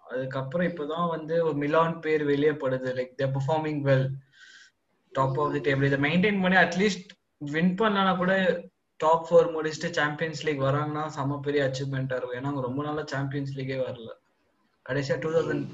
[0.07, 4.07] அதுக்கப்புறம் இப்பதான் வந்து ஒரு மிலான் பேர் வெளியே படுது like the performing well
[5.13, 7.11] top of the table இதை மெயின்டைன் பண்ணி அட்லீஸ்ட்
[7.49, 8.33] வின் பண்ணலனா கூட
[9.01, 13.79] டாப் ஃபோர் முடிச்சுட்டு சாம்பியன்ஸ் லீக் வராங்கன்னா செம பெரிய அச்சீவ்மெண்டா இருக்கும் ஏன்னா ரொம்ப நாளா சாம்பியன்ஸ் லீகே
[13.85, 14.11] வரல
[14.87, 15.69] கடைசியா டூ தௌசண்ட்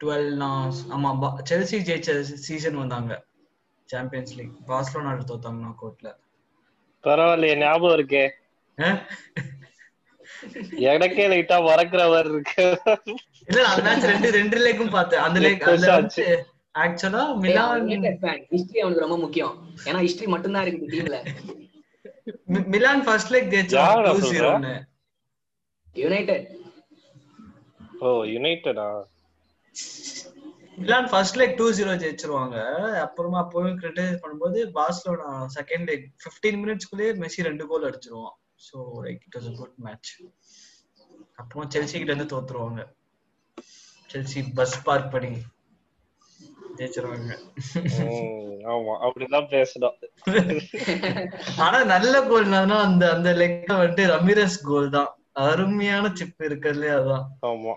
[0.00, 1.10] டுவெல் நான் ஆமா
[1.50, 2.10] செல்சி ஜெயிச்ச
[2.46, 3.12] சீசன் வந்தாங்க
[3.88, 6.08] சாம்பியன்ஸ் லீக் பார்சலோனா தோத்தாங்க நாக் அவுட்ல
[7.06, 8.24] பரவாயில்லையே ஞாபகம் இருக்கே.
[10.92, 12.64] எனக்கே லைட்டா மறக்கிற மாதிரி இருக்கு.
[13.50, 15.24] இல்ல அந்த மேட்ச் ரெண்டு ரெண்டு லேக்கும் பார்த்தேன்.
[15.26, 15.68] அந்த லேக்
[16.84, 17.86] ஆக்சுவலா மிலான்
[18.54, 19.54] ஹிஸ்டரி அவனுக்கு ரொம்ப முக்கியம்.
[19.86, 21.18] ஏன்னா ஹிஸ்டரி மட்டும்தான் இருக்குது டீம்ல
[22.74, 24.72] மிலான் ஃபர்ஸ்ட் லேக் ஜெயிச்சாங்க
[26.02, 26.46] யுனைடெட்
[28.06, 28.88] ஓ யுனைடடா
[30.80, 32.56] Milan first leg two zero ஜெயிச்சிருவாங்க.
[33.04, 38.36] அப்புறமா போய் கிரிட்டிசைஸ் பண்ணும்போது பார்சலோனா செகண்ட் லெக் பிப்டீன் மினிட்ஸ்க்குள்ளேயே மெஸ்ஸி ரெண்டு goal அடிச்சிருவான்.
[38.66, 40.12] So like it was good match
[41.40, 42.82] அப்புறம் செல்சி கிட்ட இருந்து தோத்துருவாங்க.
[44.12, 45.34] செல்சி பஸ் பார்க் பண்ணி
[46.78, 47.34] ஜெயிச்சிருவாங்க.
[48.72, 48.94] ஆமா.
[49.06, 49.96] அப்படிதான் பேசணும்.
[51.64, 55.10] ஆனா நல்ல கோல்னா அந்த அந்த லெக்ல வந்துட்டு ரமிரஸ் கோல் தான்.
[55.46, 57.24] அருமையான சிப் இருக்கிறதுலே அதான்.
[57.50, 57.74] ஆமா.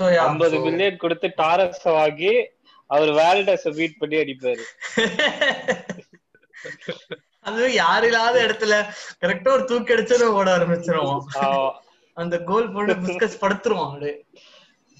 [0.00, 2.48] ஐம்பது மில்லியன் கொடுத்து டாரஸ் வாங்கி
[2.86, 4.64] அவர் வேல்டஸ் பீட் பண்ணி அடிப்பாரு.
[7.40, 11.22] அது யாரு இல்லாத இடத்துல கரெக்டா ஒரு தூக்கி அடிச்சதும் ஓட ஆரம்பிச்சிருவான்.
[11.40, 11.72] ஆமா.
[12.16, 14.24] அந்த கோல் போட்டு பிஸ்கஸ் படுத்துருவான் அப்படியே.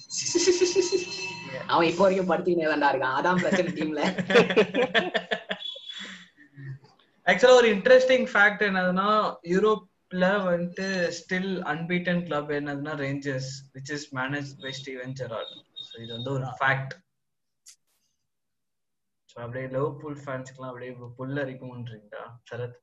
[1.67, 3.17] அவன் இப்போ வரைக்கும் படுத்திக்கினே தான்டா இருக்கான்.
[3.17, 4.05] அதான் பிரச்சனை டீம்ல.
[7.27, 9.37] ஆக்சுவலா ஒரு இன்ட்ரெஸ்டிங் ஃபேக்ட் என்னதுன்னா
[10.13, 15.53] யூரோப்ல வந்துட்டு ஸ்டில் அன்பீட்டன் கிளப் என்னதுன்னா Rangers which is manage by Steven Gerrard
[15.85, 16.93] so இது வந்து ஒரு ஃபேக்ட்
[19.31, 22.77] ஸோ அப்படியே லிவர்பூல் ஃபேன்ஸ்க்குலாம் அப்படியே புல் அரிக்கும்ன்றீங்களா சரத்?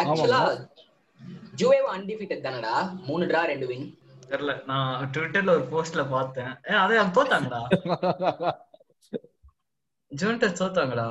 [0.00, 0.40] ஆக்சுவலா
[1.60, 2.74] ஜூவேவா அன்டிஃபீட்டட் தானடா.
[3.08, 3.86] மூணு டிரா ரெண்டு வின்
[4.30, 4.52] தெரியல.
[4.68, 6.52] நான் ட்விட்டர்ல ஒரு போஸ்ட்ல பார்த்தேன்.
[6.68, 7.62] ஏ அதே தோத்தாங்கடா
[10.12, 11.08] ஜூன்டஸ் தோத்தாங்கடா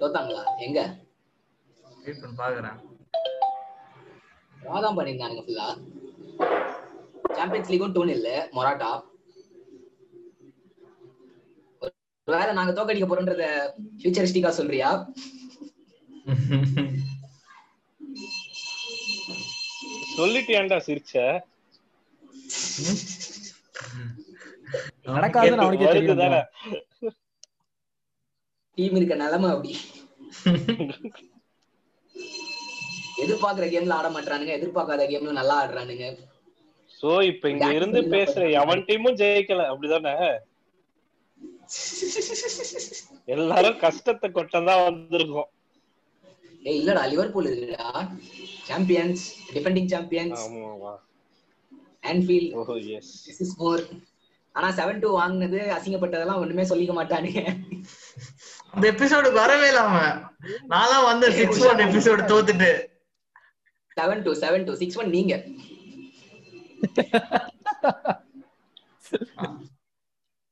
[0.00, 0.44] தோத்தாங்களா?
[0.58, 0.80] எங்க?
[2.02, 2.78] வெயிட் பண்ணி பாக்குறேன்
[4.56, 5.68] ராதான் பண்ணிருந்தானுங்க ஃபுல்லா
[7.36, 8.90] சாம்பியன்ஸ் லீக்கும் டூன் இல்ல மொராட்டா.
[12.28, 13.44] வேலை நாங்க தோக்கடிக்க போறோன்றத
[13.98, 14.90] ஃபியூச்சரிஸ்டிக்கா சொல்றியா?
[20.12, 21.14] சொல்லிட்டு ஏன்டா சிரிச்ச?
[25.10, 26.22] நடக்காதுன்னு அவனுக்கே தெரியும்.
[28.78, 29.72] டீம் இருக்க நிலைமை அப்படி.
[33.22, 36.06] எதிர்பார்க்கிற கேம்ல ஆட மாட்டானுங்க எதிர்பார்க்காத கேம்ல நல்லா ஆடுறானுங்க.
[37.00, 39.62] சோ இப்ப இங்க இருந்து பேசுற எவன் டீமும் ஜெயிக்கல.
[39.72, 40.14] அப்படிதானே?
[43.34, 45.50] எல்லாரும் கஷ்டத்தை கொட்டம் தான் வந்திருக்கோம்.
[46.62, 47.86] ஏய் இல்லடா லிவர்பூல் இருக்குடா.
[48.68, 50.92] சாம்பியன்ஸ் டிஃபெண்டிங் சாம்பியன்ஸ் ஆமா
[52.12, 53.82] Anfield oh yes this is more
[54.54, 57.42] ஆனா செவன் டூ வாங்குனது அசிங்கப்பட்டதெல்லாம் ஒண்ணுமே சொல்லிக்க மாட்டானுங்க.
[58.74, 59.94] அந்த எபிசோடுக்கு வரவே இல்லாம
[60.72, 62.70] நான்லாம் வந்த six one episode தோத்துட்டு.
[64.00, 65.44] Seven two seven two six one நீங்க.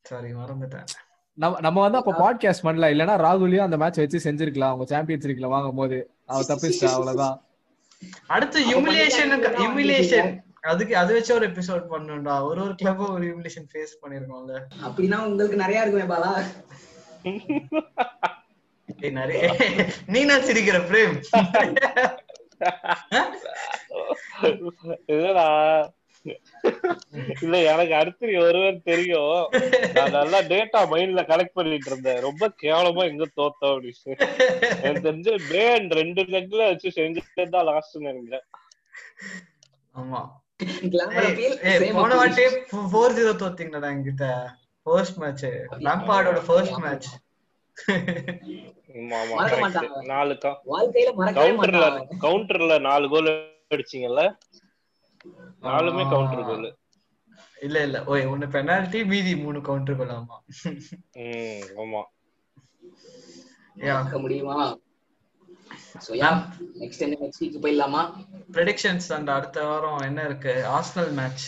[0.03, 0.85] சாரி மறந்துட்டேன்.
[1.35, 2.89] நம்ம நம்ம வந்து அப்ப பாட்காஸ்ட் பண்ணல.
[2.95, 4.73] இல்லனா ராகுலியும் அந்த மேட்ச் வச்சு செஞ்சிருக்கலாம்.
[4.73, 7.45] அவங்க சாம்பியன்ஸ் லீக்ல வாங்கும் போது அவ தப்பிச்சிட்டா அவ்வளவுதான்.
[8.27, 13.95] அடுத்து ஹியூமிலியேஷனுக்கு ஹியூமிலியேஷன் அதுக்கு அது வச்சு ஒரு எபிசோட் பண்ணணும்டா ஒரு ஒரு கிளப் ஒரு ஹியூமிலியேஷன் ஃபேஸ்
[14.03, 14.61] பண்ணிருக்கோம்ல.
[14.85, 16.33] அப்படின்னா உங்களுக்கு நிறைய இருக்குமே பாலா.
[19.11, 19.43] நிறைய.
[20.07, 21.17] நீ நான் சிரிக்கிற பிரேம்?
[25.15, 25.47] இல்லடா
[27.43, 29.45] இல்ல எனக்கு அடுத்து ஒருவர் தெரியும்.
[29.95, 32.21] நான் நல்லா டேட்டா மைண்ட்ல கலெக்ட் பண்ணிட்டு இருந்தேன்.
[32.21, 34.17] ரொம்ப கேவலமா எங்க தோத்தோம் அப்படின்னு.
[34.81, 38.47] எனக்கு தெரிஞ்சு பேன் ரெண்டு லெக்ல வச்சு செஞ்சுட்டு தான் லாஸ்ட் நினைக்கிறேன்.
[39.95, 40.21] ஆமா.
[41.99, 42.45] போன வாட்டி
[42.93, 44.27] ஃபோர் ஜீரோ தோத்தீங்கடா என்கிட்ட.
[44.87, 45.47] ஃபர்ஸ்ட் மேட்ச்
[45.87, 47.11] லாம்பார்டோட ஃபர்ஸ்ட் மேட்ச்
[48.91, 49.65] ஆமா ஆமா மறக்க correct.
[49.65, 50.03] மாட்டாங்க.
[50.07, 50.35] நாலு
[51.39, 52.19] கவுண்டர்ல மாட்டாங்க.
[52.23, 53.31] கவுண்டர்ல நாலு கோல்
[53.71, 54.23] அடிச்சீங்கல்ல?
[55.63, 56.69] நாலுமே கவுண்டர் கோல்
[57.63, 57.99] இல்ல இல்ல.
[58.07, 60.37] ஓய் ஒன்னு பெனால்டி மீதி மூணு கவுண்டர் கொள்ளாமா
[61.23, 62.03] ம் ஆமா.
[63.83, 64.57] மறக்க முடியுமா?
[66.05, 66.31] சோ யா
[66.81, 68.03] நெக்ஸ்ட் என்ன நெக்ஸ்ட் வீக் போயிடலாமா?
[68.53, 70.55] ப்ரெடிக்ஷன்ஸ் அந்த அடுத்த வாரம் என்ன இருக்கு?
[70.71, 71.45] Arsenal match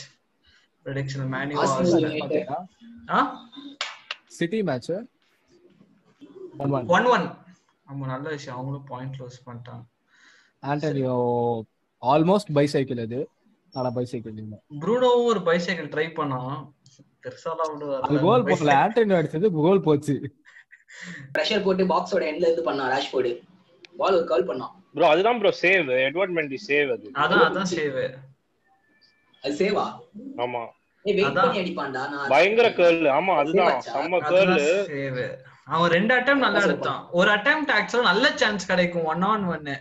[0.86, 2.46] prediction Man U Arsenal Arsenal.
[3.10, 3.18] ஆ?
[4.30, 4.92] சிட்டி மேட்ச்
[6.90, 7.26] ஒன் ஒன்
[7.86, 8.56] ஆமா நல்ல விஷயம்.
[8.56, 9.82] அவங்களும் பாயிண்ட் க்ளோஸ் பண்ணிட்டாங்க.
[10.62, 11.16] ஆண்டனியோ
[12.02, 13.20] ஆல்மோஸ்ட் பைசைக்கிள் அது.
[13.72, 16.58] ஆனா பைசைக்கிள் இல்ல ப்ரூனோவும் ஒரு பைசைக்கிள் ட்ரை பண்ணான்
[17.22, 17.74] பெருசாலாம்.
[18.22, 20.14] கோல் போகல ஆண்டனியோ அடிச்சது கோல் போச்சு.
[21.34, 23.32] பிரஷர் போட்டு பாக்ஸோட எண்ட்ல இருந்து பண்ணான் ராஷ்போர்டு
[23.98, 27.06] பால் ஒரு கால் பண்ணான் ப்ரோ அதுதான் bro save Edouard Mendy save அது.
[27.22, 27.98] அதான் அதான் சேவ்
[29.42, 29.84] அது சேவா
[30.38, 30.62] ஆமா.
[32.32, 33.78] பயங்கர கேர்ள் ஆமா அதுதான்?
[33.86, 35.18] செம்ம கேர்ள் அதுதான் சேவ்
[35.66, 37.02] அவன் ரெண்டு அட்டம் நல்லா எடுத்தான்.
[37.18, 39.06] ஒரு அட்டம் ஆக்சுவலா நல்ல சான்ஸ் கிடைக்கும்.
[39.12, 39.76] ஒன் ஆன் ஒன்னு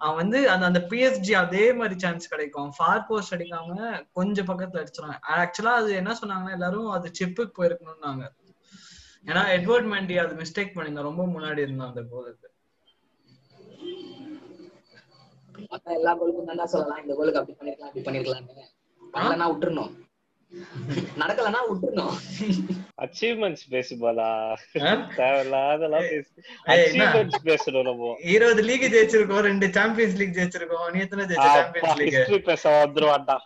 [0.00, 2.70] அவன் வந்து அந்த அந்த பிஎஸ்ஜி அதே மாதிரி சான்ஸ் கிடைக்கும்.
[2.76, 5.20] ஃபார் போஸ்ட் அடிக்காம கொஞ்சம் பக்கத்துல அடிச்சிருவான்.
[5.38, 8.24] ஆக்சுவலா அது என்ன சொன்னாங்கன்னா எல்லாரும் அது சிப்புக்கு போயிருக்கணும்னாங்க.
[9.30, 12.48] ஏன்னா எட்வர்ட் மெண்டி அது மிஸ்டேக் பண்ணிங்க ரொம்ப முன்னாடி இருந்தான் அந்த கோலுக்கு
[15.98, 17.00] எல்லா கோலுக்கும் தான்டா சொல்லலாம்.
[17.04, 18.66] இந்த கோலுக்கு அப்படி பண்ணிருக்கலாம் அப்படி பண்ணிருக்கலாம்னு.
[19.14, 19.46] பண்ணலன்னா
[20.54, 22.16] விட்டுறணும் நடக்கலன்னா விட்டுறணும்.
[23.02, 24.56] அச்சீவ்மெண்ட்ஸ் பேசு பாலா ஆ?
[25.16, 26.30] தேவையில்லாதெல்லாம் பேசு?
[26.66, 28.16] அச்சீவ்மெண்ட்ஸ் பேசணும் நம்ம.
[28.22, 30.92] இருபது லீக் ஜெயிச்சிருக்கோம் ரெண்டு சாம்பியன்ஸ் லீக் ஜெயிச்சிருக்கோம்.
[30.92, 33.38] நீ எத்தனை ஜெயிச்ச சாம்பியன்ஸ் லீக் ஹிஸ்டரி பேச வந்துருவான்டா.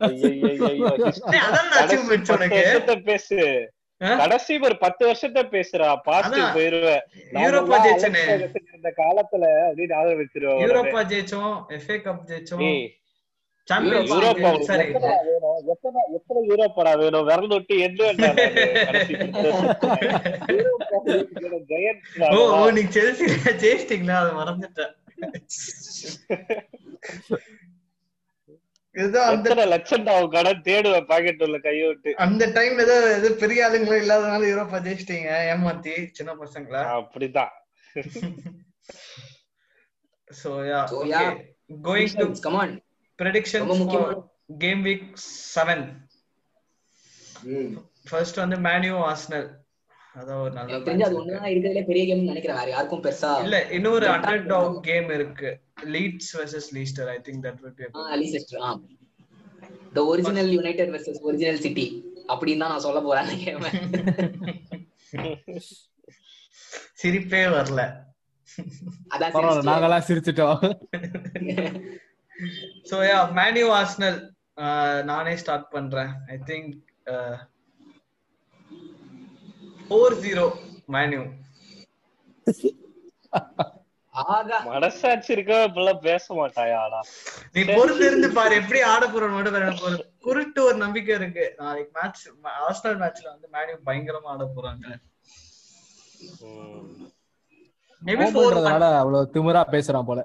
[3.04, 3.70] பேசு?
[3.98, 6.44] கடைசி ஒரு பத்து வருஷத்தை பேசுறா பாசிட்டிவ்.
[6.44, 7.00] போயிருவேன்
[7.32, 8.50] யூரோப்பா ஜெயிச்சனே.
[8.74, 12.90] இந்த காலத்துல அப்படின்னு ஞாபகம் வச்சிருவேன் யூரோப்பா ஜெயிச்சோம் எஃப்ஏ கப் ஜெயிச்சோம்.
[15.72, 17.26] எத்தனை யூரோப்பாடா வேணும்?
[17.28, 18.38] விரல் விட்டு எண்டு வேண்டாம்
[18.86, 19.92] கடைசி பத்து வருஷத்துல.
[20.56, 22.74] யூரோப்பா லீக்ல giants டா ஓ ஓ அதெல்லாம்.
[22.78, 23.26] நீங்க செல்சி
[23.64, 24.16] ஜெயிச்சிட்டீங்களா?
[24.22, 24.94] அதை மறந்துட்டேன்.
[28.94, 32.10] இதுதான் அந்த எத்தனை லட்சம் தான் அவன் கடன் தேடுவேன் பாக்கெட் உள்ள கையை விட்டு.
[32.24, 35.30] அந்த டைம் ஏதோ ஏதோ பெரிய ஆளுங்களும் இல்லாதனால யூரோப்பா ஜெயிச்சிட்டீங்க.
[35.52, 36.82] ஏமாத்தி சின்ன பசங்களா?
[36.98, 37.52] அப்படிதான்
[40.30, 40.80] so yeah.
[41.88, 42.58] Going to come
[43.20, 44.16] முக்கியமான
[44.58, 45.06] கேம் வீக்
[45.54, 45.82] 7
[48.10, 49.48] ஃபர்ஸ்ட் வந்து மேன்யூ ஆர்சனல்
[50.16, 51.16] அதான் ஒரு நல்ல தெரிஞ்சு அது.
[51.18, 52.58] ஒண்ணுதான் இருக்கிறதுல பெரிய கேம் நினைக்கிறேன்.
[52.58, 54.46] வேற யாருக்கும் பெருசா இல்ல இன்னொரு அண்டர் game.
[54.46, 55.50] டாக் கேம் இருக்கு.
[55.86, 57.84] Leeds versus Leicester I think that will be
[58.22, 58.70] Leicester ah
[59.92, 61.86] the original United versus original City
[62.28, 63.62] அப்படின்னு தான் நான் சொல்ல போறேன் அந்த கேம்
[67.00, 67.82] சிரிப்பே வரல.
[69.08, 69.32] அதான்.
[69.68, 70.58] நாங்கெல்லாம் சிரிச்சிட்டோம்.
[72.90, 74.18] So yeah Man U Arsenal
[75.10, 76.12] நானே ஸ்டார்ட் பண்றேன்.
[76.34, 76.72] I think
[79.86, 80.46] four zero
[80.96, 81.22] Man U
[84.70, 85.54] மனசாட்சி இருக்க?
[85.66, 87.00] இப்பெல்லாம் பேச மாட்டாயாடா
[87.54, 89.90] நீ பொறுத்து இருந்து பாரு எப்படி ஆட போறோம் மட்டும் எனக்கு
[90.26, 91.44] குருட்டு ஒரு நம்பிக்கை இருக்கு.
[91.60, 92.24] நாளைக்கு மேட்ச்
[92.68, 94.86] ஆஸ்டல் மேட்ச்ல வந்து மேன்யூ பயங்கரமா ஆட போறாங்க.
[98.02, 100.20] மேபி 4 அவ்வளவு திமிரா பேசுறான் போல.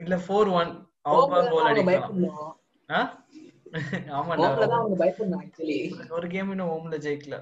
[0.00, 0.70] இல்ல 4 1
[6.10, 7.36] ஒரு கேம் இன்னும் ஹோம்ல ஜெயிக்கல.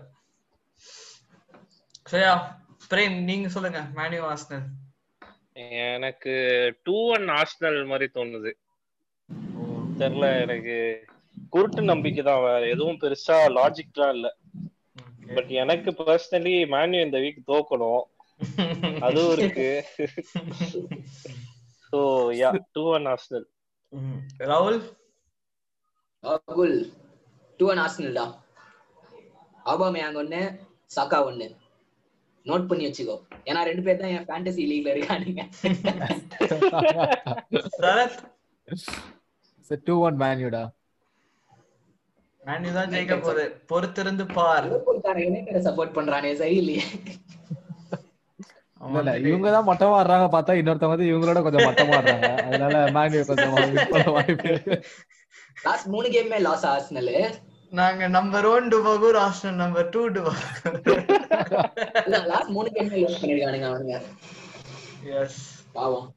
[2.91, 3.89] பிரேம் நீங்க சொல்லுங்க.
[3.97, 4.67] மேனு ஆஸ்னல்
[5.89, 6.33] எனக்கு
[6.83, 8.53] டூ ஒன் ஆஸ்னல் மாதிரி தோணுது.
[9.99, 11.05] தெரியல எனக்கு
[11.51, 12.43] குருட்டு நம்பிக்கை தான்.
[12.43, 14.37] வேற எதுவும் பெருசா லாஜிக்லாம் இல்ல.
[15.35, 18.03] பட் எனக்கு பர்சனலி மேன்யூ இந்த வீக் தோக்கணும்.
[19.07, 19.85] அதுவும் இருக்கு.
[21.97, 22.01] So
[22.39, 23.45] yeah two one Arsenal.
[24.51, 24.79] ராகுல்
[26.57, 26.79] குல்
[27.61, 28.33] டூ அண்ட் ஆர்சனல் தான்
[29.73, 30.41] ஆபாமேயாங் ஒண்ணு
[30.95, 31.47] சாக்கா ஒண்ணு
[32.47, 33.17] நோட் பண்ணி வச்சுக்கோ.
[33.49, 35.43] ஏன்னா ரெண்டு பேர் தான் என் ஃபேண்டசி லீக்ல இருக்கானுங்க.
[37.79, 38.19] சரத்?
[39.87, 39.95] டூ?
[40.09, 40.65] ஒன் மேன்யூடா
[42.49, 43.47] மேன்யூ தான் ஜெயிக்க போகுது.
[43.73, 44.69] பொறுத்திருந்து பார்.
[45.25, 46.85] யுனைட்டட சப்போர்ட் பண்றானே சரியில்லையே.
[48.81, 53.55] இல்ல இவங்க தான் மட்டமா ஆடுறாங்க பார்த்தா இன்னொருத்தவங்க வந்து இவங்களோட கொஞ்சம் மட்டமா ஆடுறாங்க அதனால மேன்யூ கொஞ்சம்
[53.57, 54.77] win பண்ண வாய்ப்பு இருக்கு.
[55.57, 57.13] லாஸ்ட் மூணு கேமே லாஸ் ஆர்சனல்
[57.73, 61.03] நாங்க நம்பர் ஒன் டுபாகூர் ஆர்சனல் நம்பர் டூ டுபாகூர்
[62.33, 63.99] லாஸ்ட் மூணு கேமே லாஸ் பண்ணிருக்கானுங்க
[65.21, 65.41] எஸ்
[65.77, 66.09] பாவம்.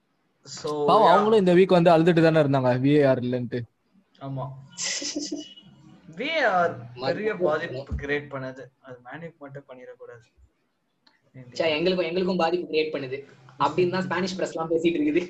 [0.45, 3.60] சோ பாவம் அவங்களும் இந்த வீக் வந்து அழுதுட்டு தானே இருந்தாங்க விஏஆர் இல்லன்ட்டு.
[4.28, 4.45] ஆமா.
[6.20, 8.64] விஆர் பெரிய பாதிப்பு கிரியேட் பண்ணது.
[8.88, 10.24] அது மேனிக் மட்டும் பண்ணிடக்கூடாது.
[10.28, 10.39] சே
[11.78, 13.20] எங்களுக்கும் எங்களுக்கும் பாதிப்பு கிரியேட் பண்ணுது.
[13.66, 15.24] அப்படின்னு தான் ஸ்பானிஷ் பிரஸ் எல்லாம் பேசிட்டு இருக்குது.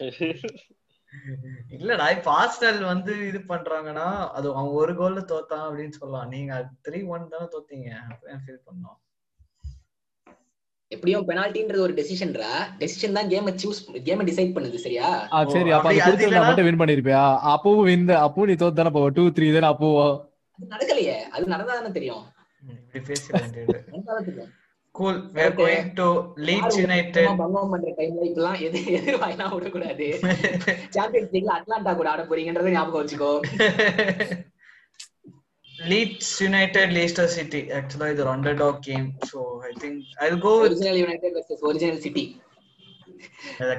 [1.76, 6.28] இல்லடா இப்ப ஆர்சனல் வந்து இது பண்றாங்கன்னா அது அவங்க ஒரு கோல்ல தோத்தான் அப்படின்னு சொல்லலாம்.
[6.34, 6.52] நீங்க
[6.86, 7.90] த்ரீ ஒன் தானே தோத்தீங்க.
[8.44, 8.98] ஃபீல் பண்ணோம்.
[10.90, 12.50] எப்படியும் பெனால்டின்றது ஒரு டெசிஷன்ரா
[12.82, 15.08] டெசிஷன் தான் கேமை சூஸ் கேமை டிசைட் பண்ணுது சரியா?
[15.54, 17.22] சரி அப்ப அது கொடுத்து மட்டும் வின் பண்ணிருப்பியா?
[17.54, 19.08] அப்பவும் வின் அப்பவும் நீ தோத்து தானே போவ?
[19.18, 20.12] டூ த்ரீ தானே அப்பவும்
[20.58, 21.16] அது நடக்கலையே.
[21.34, 22.24] அது நடந்தா தானே தெரியும்.
[22.74, 23.78] இப்படி பேச வேண்டியது
[24.94, 25.54] cool are Okay.
[25.60, 26.04] going to
[26.48, 28.80] Leeds United சும்மா பங்கம் பண்ற டைம்ல எது
[30.96, 33.32] சாம்பியன்ஸ் லீக்ல அட்லாண்டா கூட ஆட போறீங்கன்றதை ஞாபகம் வச்சுக்கோ.
[35.86, 40.68] லீட்ஸ் யுனைடெட் லீஸ்டர் சிட்டி ஆக்சுவலா இது ஒரு underdog game so I think I go with
[40.68, 42.24] original United versus original City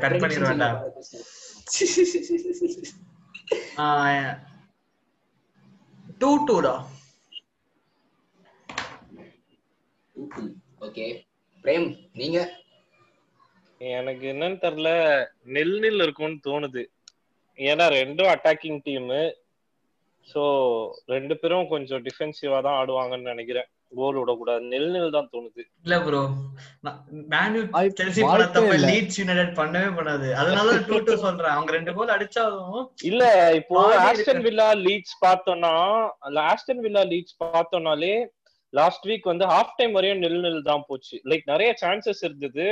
[0.03, 0.17] cut
[6.21, 6.31] two?
[10.85, 11.05] Okay
[11.63, 11.87] Prem
[12.19, 12.39] நீங்க?
[13.81, 14.89] எனக்கு என்னன்னு தெரியல.
[15.55, 16.83] நெல் நெல் இருக்கும்னு தோணுது.
[17.57, 19.09] ஏன்னா ரெண்டும் அட்டாக்கிங் டீம்
[20.27, 20.43] சோ
[21.13, 23.67] ரெண்டு பேரும் கொஞ்சம் டிஃபென்சிவா தான் ஆடுவாங்கன்னு நினைக்கிறேன்.
[23.97, 24.63] கோல் விடக்கூடாது.
[24.71, 25.63] நெல் நெல் தான் தோணுது.
[25.85, 26.21] இல்ல bro
[27.33, 27.59] Man U
[27.99, 28.21] Chelsea.
[28.87, 31.53] Leeds United பண்ணவே பண்ணாது அதனால டூ டூ சொல்றேன்.
[31.55, 32.79] அவங்க ரெண்டு கோல் அடிச்சாலும்
[33.11, 33.23] இல்ல
[33.59, 34.41] இப்போ ஆஸ்டன்.
[34.47, 35.73] வில்லா லீட்ஸ் பார்த்தோம்னா
[36.49, 38.15] ஆஸ்டன் வில்லா லீட்ஸ் பார்த்தோம்னாலே
[38.79, 41.15] லாஸ்ட் வீக் வந்து ஹாஃப் டைம் வரையும் நெல் நெல் தான் போச்சு.
[41.31, 42.67] லைக் நிறைய சான்சஸ் இருந்தது.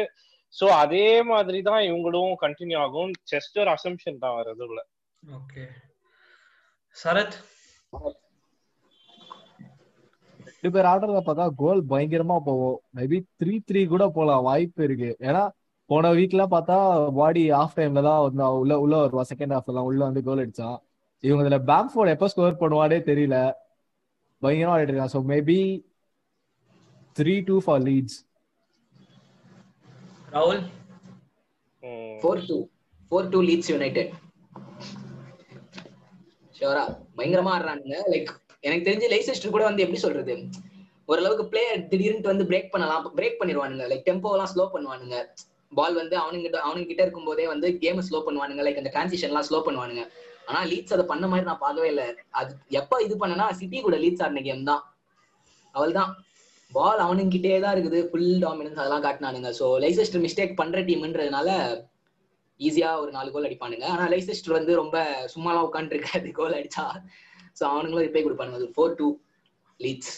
[0.54, 3.12] சோ அதே மாதிரி தான் இவங்களும் கண்டினியூ ஆகும்.
[3.32, 4.38] ஜஸ்ட் ஒரு அசம்ஷன் தான்
[4.68, 4.82] இல்ல.
[5.24, 5.64] ஓகே
[6.95, 7.38] சரத்?
[10.47, 12.78] ரெண்டு பேர் ஆடுறத பார்த்தா கோல் பயங்கரமா போகும்.
[12.97, 14.45] மேபி த்ரீ த்ரீ கூட போலாம்.
[14.47, 15.10] வாய்ப்பு இருக்கு.
[15.28, 15.41] ஏன்னா
[15.89, 16.78] போன வீக்ல பார்த்தா
[17.18, 19.24] பாடி ஆஃப் டைம்ல தான் வந்து உள்ள உள்ள வருவா.
[19.32, 20.78] செகண்ட் ஹாஃப்ல தான் உள்ள வந்து கோல் அடிச்சான்
[21.24, 23.38] இவங்க இதுல பேம்ஃபோர்ட் எப்ப ஸ்கோர் பண்ணுவானே தெரியல.
[24.41, 25.14] பயங்கரமா ஆடிட்டு இருக்கான்.
[25.16, 25.58] So maybe
[27.18, 28.18] three two for Leeds
[30.36, 30.61] ராகுல்
[31.84, 32.14] ம்.
[32.22, 32.57] Four two
[33.11, 34.11] four two Leeds United
[36.55, 36.84] ஷோரா
[37.18, 37.97] பயங்கரமா ஆடுறானுங்க.
[38.14, 38.30] லைக்
[38.64, 40.34] எனக்கு தெரிஞ்சு லைசெஸ்டர் கூட வந்து எப்படி சொல்றது?
[41.09, 43.07] ஓரளவுக்கு பிளேயர் திடீர்னு வந்து பிரேக் பண்ணலாம்.
[43.18, 43.86] பிரேக் பண்ணிடுவானுங்க.
[43.91, 45.18] லைக் டெம்போ எல்லாம் ஸ்லோ பண்ணுவானுங்க.
[45.72, 48.64] பால் வந்து அவனுங்க அவனுங்க கிட்ட இருக்கும் போதே வந்து கேம் ஸ்லோ பண்ணுவானுங்க.
[48.68, 50.03] லைக் அந்த டிரான்சிஷன் எல்லாம் ஸ்லோ பண்ணுவானுங்க.
[50.47, 52.05] ஆனா லீட்ஸ் அதை பண்ண மாதிரி நான் பார்க்கவே இல்லை.
[52.39, 52.51] அது
[52.82, 54.84] எப்ப இது பண்ணனா சிட்டி கூட லீட்ஸ் ஆடின கேம் தான்.
[55.76, 56.11] அவள் தான்
[56.76, 57.99] பால் அவனுங்க கிட்டே தான் இருக்குது.
[58.09, 59.49] ஃபுல் டாமினன்ஸ் அதெல்லாம் காட்டினானுங்க.
[59.59, 61.49] ஸோ லைசெஸ்டர் மிஸ்டேக் பண்ற டீம்ன்றதுனால
[62.59, 63.86] ஈஸியா ஒரு நாலு கோல் அடிப்பானுங்க.
[63.93, 64.97] ஆனா லைசெஸ்டர் வந்து ரொம்ப
[65.34, 66.86] சும்மாலாம் உட்காந்துட்டு இருக்காது கோல் அடிச்சா.
[67.59, 68.69] ஸோ அவனுங்களும் ரிப்பே கொடுப்பானுங்க.
[68.78, 69.07] ஃபோர் டூ
[69.80, 70.13] லீட்ஸ்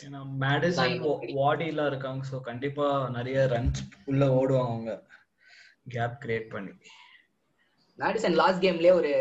[0.46, 0.96] மேடிசன்
[1.42, 2.24] வாடிலாம் இருக்காங்க.
[2.32, 2.88] ஸோ கண்டிப்பா
[3.18, 3.82] நிறைய ரன்ஸ்
[4.12, 4.94] உள்ள ஓடுவாங்க அவங்க.
[5.96, 6.74] கேப் கிரியேட் பண்ணி.
[8.00, 9.12] மேடிசன் லாஸ்ட் கேம்லயே ஒரு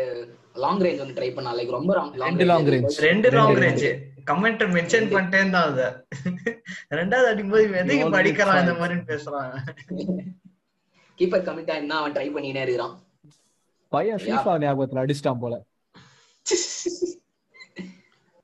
[0.63, 1.51] லாங் ரேஞ்ச் வந்து ட்ரை பண்ணா.
[1.59, 1.93] லைக் ரொம்ப
[2.25, 2.97] ரெண்டு long range.
[3.09, 3.63] ரெண்டு long range.
[3.65, 3.85] Range
[4.29, 5.81] comment mention பண்ணிட்டே தான் அத.
[6.99, 8.73] ரெண்டாவது அடிக்கும்போது எதுக்கு படிக்கிறான் இந்த.
[8.81, 9.51] மாதிரி பேசுறான்.
[11.19, 12.95] கீப்பர் கமிட் ஆயிருந்தா அவன் ட்ரை பண்ணினே இருக்கிறான்.
[13.91, 15.55] பையன் ஃபீஃபா ஞாபகத்துல அடிச்சிட்டான் போல.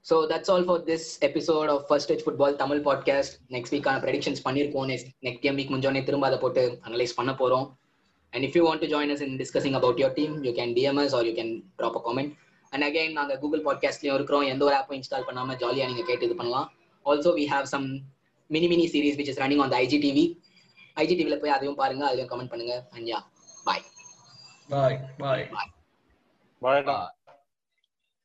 [0.06, 4.42] So that's all for this episode of first touch football Tamil podcast next வீக்கான ப்ரெடிக்ஷன்ஸ்
[4.46, 7.68] பண்ணியிருக்கோம் நெக்ஸ்ட் நெக்ஸ்ட் கேம் வீக் முடிஞ்சோடனே திரும்ப அதை போட்டு அனலைஸ் பண்ண போறோம்.
[8.34, 11.16] And if you want to join us in discussing about your team you can DMs
[11.20, 12.32] or you can drop a comment
[12.74, 14.46] and again நாங்கள் Google பாட்காஸ்ட்லயும் இருக்கிறோம்.
[14.54, 16.68] எந்த ஒரு ஆப்பும் இன்ஸ்டால் பண்ணாம ஜாலியாக நீங்க கேட்டு இது பண்ணலாம்.
[17.06, 17.88] Also we have some
[18.48, 20.26] mini mini series which is running on the IGTV
[20.96, 22.04] ஐஜிடிவில போய் அதையும் பாருங்க.
[22.12, 22.76] அதுலயும் கமெண்ட் பண்ணுங்க.
[22.92, 23.20] அண்ட் யா
[23.64, 23.84] பாய்
[24.68, 25.48] பாய் பாய்
[26.62, 26.98] பாய்டா